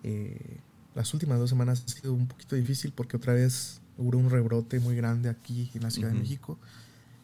[0.03, 0.57] eh,
[0.95, 4.79] las últimas dos semanas ha sido un poquito difícil porque otra vez hubo un rebrote
[4.79, 6.57] muy grande aquí en la Ciudad de México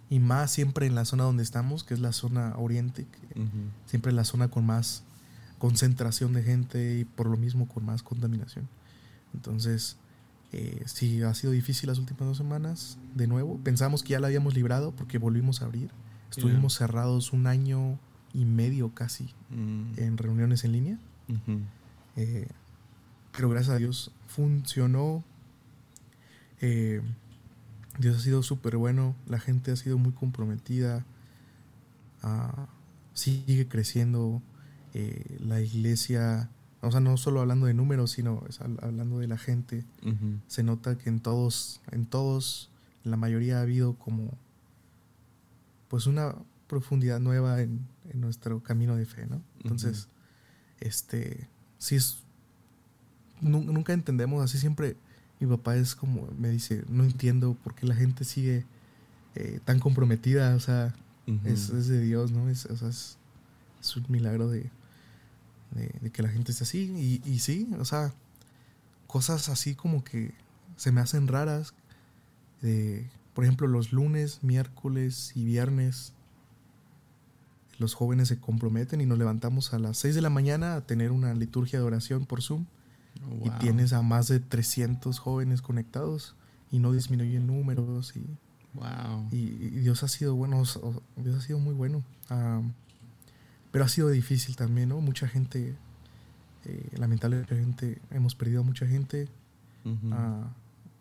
[0.10, 3.50] y más siempre en la zona donde estamos, que es la zona oriente, que Ujú.
[3.86, 5.04] siempre la zona con más
[5.58, 8.68] concentración de gente y por lo mismo con más contaminación.
[9.34, 9.98] Entonces,
[10.52, 12.98] eh, sí, ha sido difícil las últimas dos semanas.
[13.16, 15.92] De nuevo, pensamos que ya la habíamos librado porque volvimos a abrir.
[16.30, 17.98] Estuvimos cerrados un año
[18.34, 19.94] y medio casi Mm.
[19.98, 20.98] en reuniones en línea.
[22.16, 22.48] Eh,
[23.32, 25.24] pero gracias a Dios funcionó.
[26.62, 27.02] Eh,
[28.00, 29.16] Dios ha sido súper bueno.
[29.28, 31.06] La gente ha sido muy comprometida.
[32.22, 32.68] Ah,
[33.14, 34.42] sigue creciendo.
[34.94, 36.50] Eh, la iglesia,
[36.82, 39.86] o sea, no solo hablando de números, sino es hablando de la gente.
[40.48, 42.70] Se nota que en todos, en todos,
[43.06, 44.38] en la mayoría ha habido como,
[45.88, 46.36] pues una
[46.68, 49.42] profundidad nueva en, en nuestro camino de fe, ¿no?
[49.64, 50.10] Entonces,
[50.82, 51.48] este,
[51.78, 52.18] sí es,
[53.40, 54.98] nu- nunca entendemos, así siempre
[55.42, 58.66] mi papá es como, me dice, no entiendo por qué la gente sigue
[59.36, 60.94] eh, tan comprometida, o sea,
[61.46, 62.50] es, es de Dios, ¿no?
[62.50, 63.18] Es, o sea, es,
[63.80, 64.70] es un milagro de,
[65.72, 67.22] de, de que la gente esté así.
[67.26, 68.14] Y, y sí, o sea,
[69.08, 70.34] cosas así como que
[70.76, 71.74] se me hacen raras.
[72.62, 76.14] De, por ejemplo, los lunes, miércoles y viernes,
[77.80, 81.12] los jóvenes se comprometen y nos levantamos a las 6 de la mañana a tener
[81.12, 82.66] una liturgia de oración por Zoom.
[83.44, 86.36] Y tienes a más de 300 jóvenes conectados
[86.72, 88.26] y no disminuyen números y
[88.74, 89.28] Wow.
[89.32, 90.64] y, y Dios ha sido bueno,
[91.18, 92.04] Dios ha sido muy bueno.
[93.72, 95.00] Pero ha sido difícil también, ¿no?
[95.02, 95.76] Mucha gente,
[96.66, 99.28] eh, lamentablemente hemos perdido a mucha gente,
[100.12, 100.54] a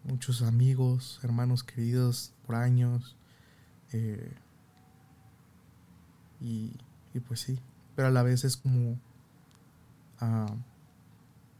[0.05, 3.17] muchos amigos, hermanos queridos por años.
[3.93, 4.33] eh,
[6.41, 6.73] y,
[7.15, 7.59] y pues sí,
[7.95, 8.99] pero a la vez es como...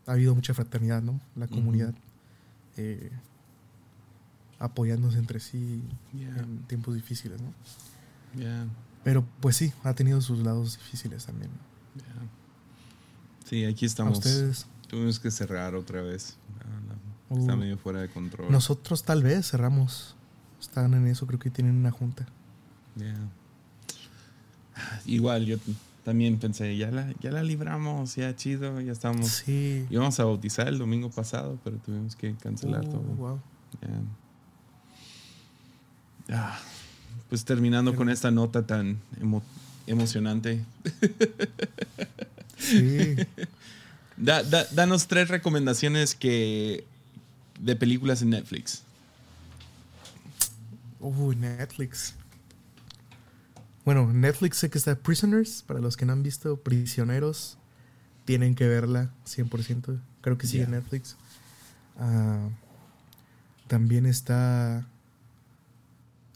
[0.07, 1.21] ha habido mucha fraternidad, ¿no?
[1.37, 1.95] La comunidad.
[2.77, 3.11] eh,
[4.59, 5.83] apoyándose entre sí
[6.15, 6.39] Yeah.
[6.39, 7.53] en tiempos difíciles, ¿no?
[8.39, 8.67] Yeah.
[9.05, 11.51] Pero pues sí, ha tenido sus lados difíciles también.
[11.97, 12.29] Yeah.
[13.45, 14.19] Sí, aquí A estamos.
[14.19, 16.37] ustedes, Tuvimos que cerrar otra vez.
[16.61, 17.01] Ah, la-
[17.37, 17.41] Uh.
[17.41, 18.51] Está medio fuera de control.
[18.51, 20.17] nosotros tal vez cerramos.
[20.61, 22.27] Están en eso, creo que tienen una junta.
[25.07, 25.57] Igual, yo
[26.05, 29.29] también pensé, ya la, ya la libramos, ya chido, ya estamos.
[29.29, 29.87] Sí.
[29.91, 33.01] Íbamos a bautizar el domingo pasado, pero tuvimos que cancelar Uh, todo.
[33.17, 33.41] wow.
[36.29, 36.37] Ya.
[36.37, 36.59] Ah,
[37.29, 39.43] pues terminando con esta nota tan emo-
[39.87, 40.65] emocionante,
[42.59, 43.17] Sí.
[44.17, 46.85] da- da- danos tres recomendaciones que
[47.59, 48.83] de películas en Netflix.
[51.01, 52.15] Uh, Netflix.
[53.85, 55.63] Bueno, Netflix sé que está Prisoners.
[55.67, 57.59] Para los que no han visto Prisioneros,
[58.25, 60.01] tienen que verla 100%.
[60.21, 61.17] Creo que sí en Netflix.
[61.99, 62.49] Ah,
[63.69, 64.87] también está.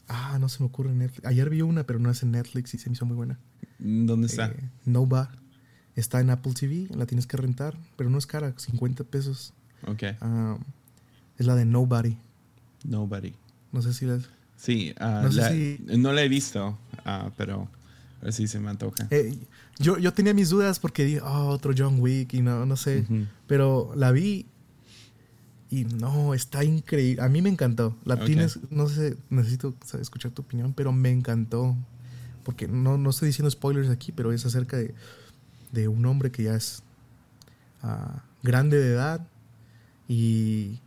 [0.07, 1.25] Ah, no se me ocurre Netflix.
[1.25, 3.39] Ayer vi una, pero no es en Netflix y se me hizo muy buena.
[3.79, 4.47] ¿Dónde está?
[4.47, 5.31] Eh, Nova.
[5.95, 9.53] Está en Apple TV, la tienes que rentar, pero no es cara, 50 pesos.
[9.87, 10.03] ok.
[10.19, 10.57] Ah,
[11.37, 12.17] es la de Nobody.
[12.83, 13.33] Nobody.
[13.71, 14.19] No sé si la.
[14.57, 17.67] Sí, ah, No sé la- si- no la he visto, ah, pero
[18.21, 19.07] a ver si se me antoja.
[19.11, 19.35] Eh,
[19.79, 23.05] yo, yo tenía mis dudas porque dije, oh, otro John Wick y no, no sé.
[23.47, 24.45] Pero la vi
[25.69, 27.21] y no, está increíble.
[27.21, 27.95] A mí me encantó.
[28.05, 31.75] La tienes, no sé, necesito escuchar tu opinión, pero me encantó.
[32.43, 34.93] Porque no, no estoy diciendo spoilers aquí, pero es acerca de,
[35.71, 36.83] de un hombre que ya es
[37.83, 39.27] ah, grande de edad
[40.07, 40.79] y,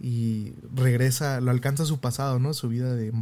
[0.00, 2.54] y regresa, lo alcanza su pasado, ¿no?
[2.54, 3.12] Su vida de,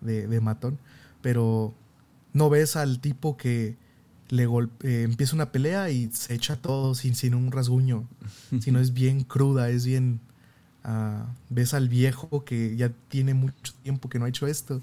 [0.00, 0.78] de, de matón,
[1.22, 1.74] pero
[2.32, 3.76] no ves al tipo que
[4.28, 8.06] le golpe, eh, empieza una pelea y se echa todo sin, sin un rasguño,
[8.60, 10.20] sino es bien cruda, es bien...
[10.84, 14.80] ah, ves al viejo que ya tiene mucho tiempo que no ha hecho esto,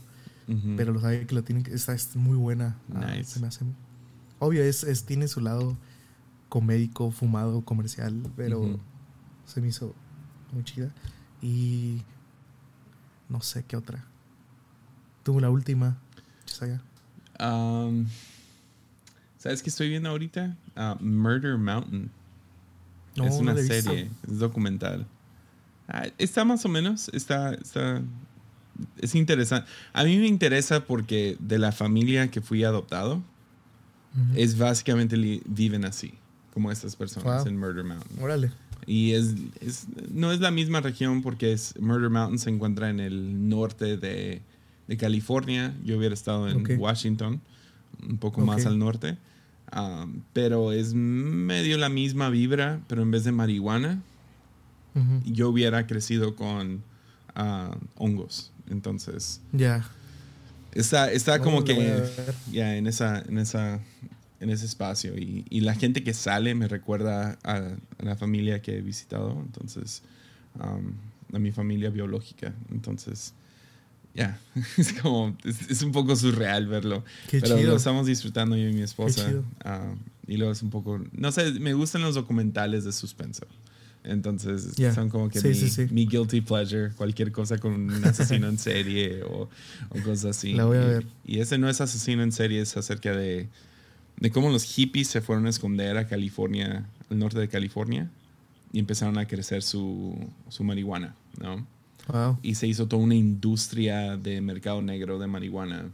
[0.78, 1.74] pero lo sabe que lo tiene que...
[1.74, 2.76] Esta es muy buena.
[2.94, 3.32] ah, Nice.
[3.36, 3.66] se me hace...
[4.40, 5.76] Obvio, es, es, tiene su lado
[6.50, 8.80] comédico, fumado, comercial, pero
[9.46, 9.96] se me hizo
[10.52, 10.92] muy chida.
[11.42, 12.02] Y
[13.30, 14.04] no sé qué otra.
[15.24, 15.98] Tuvo la última.
[16.46, 16.82] Chisaya.
[17.40, 18.06] Um,
[19.38, 20.56] ¿Sabes qué estoy viendo ahorita?
[20.76, 22.10] Ah, Murder Mountain.
[23.16, 25.06] No, es una serie, es documental.
[25.88, 28.02] Ah, está más o menos, está, está,
[28.98, 29.70] es interesante.
[29.94, 33.22] A mí me interesa porque de la familia que fui adoptado,
[34.36, 36.14] es básicamente viven así,
[36.54, 37.48] como estas personas Wow.
[37.48, 38.22] en Murder Mountain.
[38.24, 38.52] Órale.
[38.88, 43.00] Y es, es- no es la misma región porque es, Murder Mountain se encuentra en
[43.00, 44.42] el norte de,
[44.88, 45.74] de California.
[45.84, 46.64] Yo hubiera estado en.
[46.80, 47.42] Washington,
[48.08, 49.18] un poco más al norte.
[49.76, 54.02] Um, pero es medio la misma vibra, pero en vez de marihuana,
[55.26, 56.82] yo hubiera crecido con
[57.36, 58.52] ah, hongos.
[58.70, 59.86] Entonces, Ya.
[60.74, 62.04] está, está como que
[62.52, 63.80] ya en esa, en esa,
[64.40, 65.18] en ese espacio.
[65.18, 69.32] Y, y la gente que sale me recuerda a, a la familia que he visitado.
[69.46, 70.02] Entonces,
[70.60, 70.94] um,
[71.36, 72.54] a mi familia biológica.
[72.72, 73.34] Entonces,
[74.14, 74.40] ya,
[74.78, 77.04] es como, es, es un poco surreal verlo.
[77.30, 77.72] Qué pero chido.
[77.72, 79.30] lo estamos disfrutando yo y mi esposa.
[79.64, 79.94] ah,
[80.28, 83.46] y luego es un poco, no sé, me gustan los documentales de suspenso.
[84.04, 84.94] Entonces, Ya.
[84.94, 85.88] son como que Sí, mi, sí, sí.
[85.92, 89.50] mi guilty pleasure, cualquier cosa con un asesino en serie o,
[89.90, 90.54] o cosas así.
[90.54, 91.06] La voy a Y- ver.
[91.26, 93.50] Y, ese no es asesino en serie, es acerca de,
[94.18, 98.10] de cómo los hippies se fueron a esconder a California, al norte de California,
[98.72, 100.16] y empezaron a crecer su,
[100.50, 101.66] su marihuana, ¿no?
[102.08, 102.38] Wow.
[102.44, 105.90] y se hizo toda una industria de mercado negro de marihuana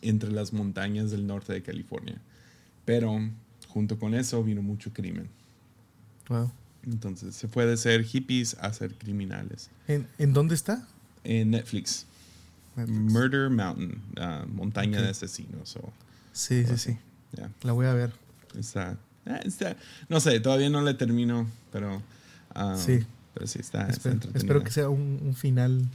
[0.00, 2.18] entre las montañas del norte de California.
[2.86, 3.20] Pero
[3.68, 5.28] junto con eso vino mucho crimen.
[6.30, 6.50] Wow.
[6.84, 9.68] Entonces se fue de ser hippies a ser criminales.
[9.86, 10.88] ¿En, ¿En dónde está?
[11.24, 12.06] En Netflix,
[12.74, 13.12] Netflix.
[13.12, 15.76] Murder Mountain, ah, montaña de asesinos.
[15.76, 15.92] O,
[16.32, 16.96] Sí, sí, sí.
[17.32, 18.12] Ya, La voy a ver.
[18.58, 19.76] está, ah, está-
[20.08, 22.02] no sé, todavía no le termino, pero,
[22.54, 23.00] ah, Sí.
[23.34, 24.38] pero sí está, está Espero, entretenida.
[24.38, 25.86] espero que sea un, un final.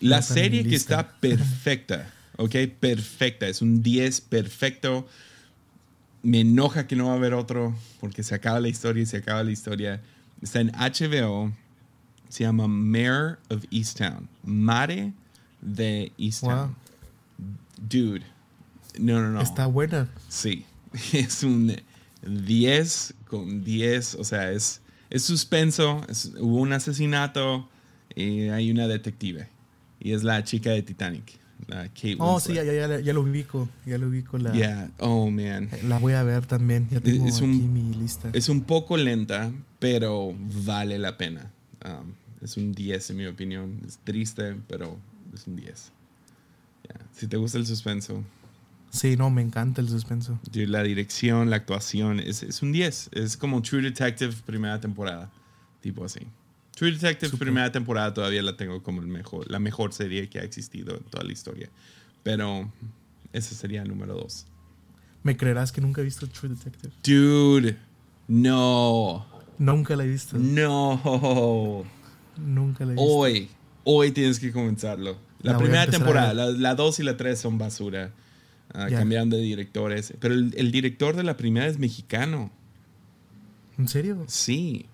[0.00, 2.54] La serie que está perfecta, ¿ok?
[2.80, 3.46] Perfecta.
[3.46, 5.06] Es un 10 perfecto.
[6.24, 9.18] Me enoja que no va a haber otro porque se acaba la historia y se
[9.18, 10.00] acaba la historia.
[10.40, 11.52] Está en HBO.
[12.28, 14.28] Se llama Mayor of Easttown.
[14.44, 15.12] Mare
[15.60, 16.74] de Easttown.
[17.88, 18.22] Dude.
[18.98, 19.40] No, no, no.
[19.40, 20.08] Está buena.
[20.28, 20.64] Sí,
[21.12, 21.74] es un
[22.26, 24.80] 10 con 10, o sea, es,
[25.10, 27.68] es suspenso, es- hubo un asesinato
[28.14, 29.48] y hay una detective.
[30.00, 31.38] Y es la chica de Titanic,
[31.68, 32.88] la Kate Oh, sí, ya, Winslet.
[32.90, 33.68] ya, ya, ya lo ubico.
[33.86, 34.36] Ya lo ubico.
[34.36, 35.68] La, Yeah, oh man.
[35.84, 36.88] la voy a ver también.
[36.90, 38.30] Ya tengo Es aquí un- mi lista.
[38.32, 40.34] Es un poco lenta, pero
[40.64, 41.50] vale la pena.
[41.84, 42.12] Um,
[42.42, 43.80] es un 10 en mi opinión.
[43.86, 44.98] Es triste, pero
[45.32, 45.92] es un 10.
[46.84, 47.06] Yeah.
[47.12, 48.24] Si te gusta el suspenso,
[48.92, 50.38] Sí, no, me encanta el suspenso.
[50.52, 53.08] La dirección, la actuación, es, es un 10.
[53.12, 55.30] Es como True Detective primera temporada.
[55.80, 56.20] Tipo así.
[56.76, 57.46] True Detective Súper.
[57.46, 61.02] primera temporada todavía la tengo como el mejor, la mejor serie que ha existido en
[61.04, 61.70] toda la historia.
[62.22, 62.70] Pero
[63.32, 64.46] ese sería el número 2.
[65.22, 66.92] ¿Me creerás que nunca he visto True Detective?
[67.02, 67.78] Dude,
[68.28, 69.26] no.
[69.58, 70.36] Nunca la he visto.
[70.38, 71.84] No.
[72.36, 73.10] Nunca la he visto.
[73.10, 73.48] Hoy,
[73.84, 75.16] hoy tienes que comenzarlo.
[75.40, 78.12] La, La primera temporada, la 2 y la 3 son basura.
[78.74, 80.14] Ah, cambiaron de directores.
[80.18, 82.50] Pero el, el director de la primera es mexicano.
[83.78, 84.24] ¿En serio?
[84.28, 84.86] Sí.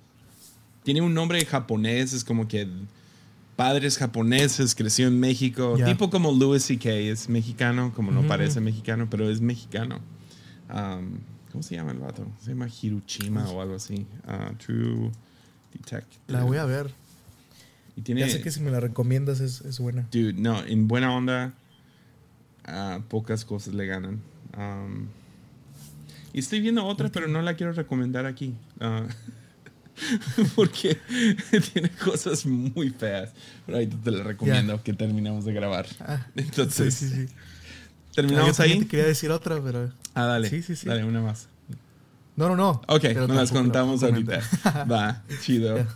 [0.83, 2.69] Tiene un nombre japonés, es como que
[3.57, 5.77] padres japoneses, creció en México.
[5.85, 6.91] Tipo como Louis C.K.
[6.91, 10.01] es mexicano, como no parece mexicano, pero es mexicano.
[10.73, 11.19] Um,
[11.51, 12.27] ¿Cómo se llama el vato?
[12.41, 14.07] Se llama Hiroshima o algo así.
[14.27, 15.11] Ah, True
[15.73, 16.21] Detective.
[16.29, 16.93] La voy a ver.
[17.97, 20.07] Y tiene, Ya sé que si me la recomiendas es, es buena.
[20.13, 21.53] Dude, no, en buena onda,
[22.69, 24.21] ah, pocas cosas le ganan.
[24.57, 25.07] Um,
[26.33, 28.55] y estoy viendo otra, pero no la quiero recomendar aquí.
[28.81, 29.07] Ah,
[30.55, 30.97] porque
[31.73, 33.31] tiene cosas muy feas.
[33.67, 35.87] Pero ahorita te la recomiendo que terminamos de grabar.
[36.01, 37.35] Ah, Entonces, sí, sí, sí.
[38.15, 38.79] ¿terminamos Ah, yo ahí?
[38.81, 39.91] te quería decir otra, pero.
[40.15, 40.49] Ah, dale.
[40.49, 40.87] Sí, sí, sí.
[40.87, 41.49] Dale, una más.
[42.37, 42.83] No, no, no.
[42.87, 44.41] Ok, nos las contamos ahorita.
[44.91, 45.79] Va, chido.
[45.79, 45.89] Ya.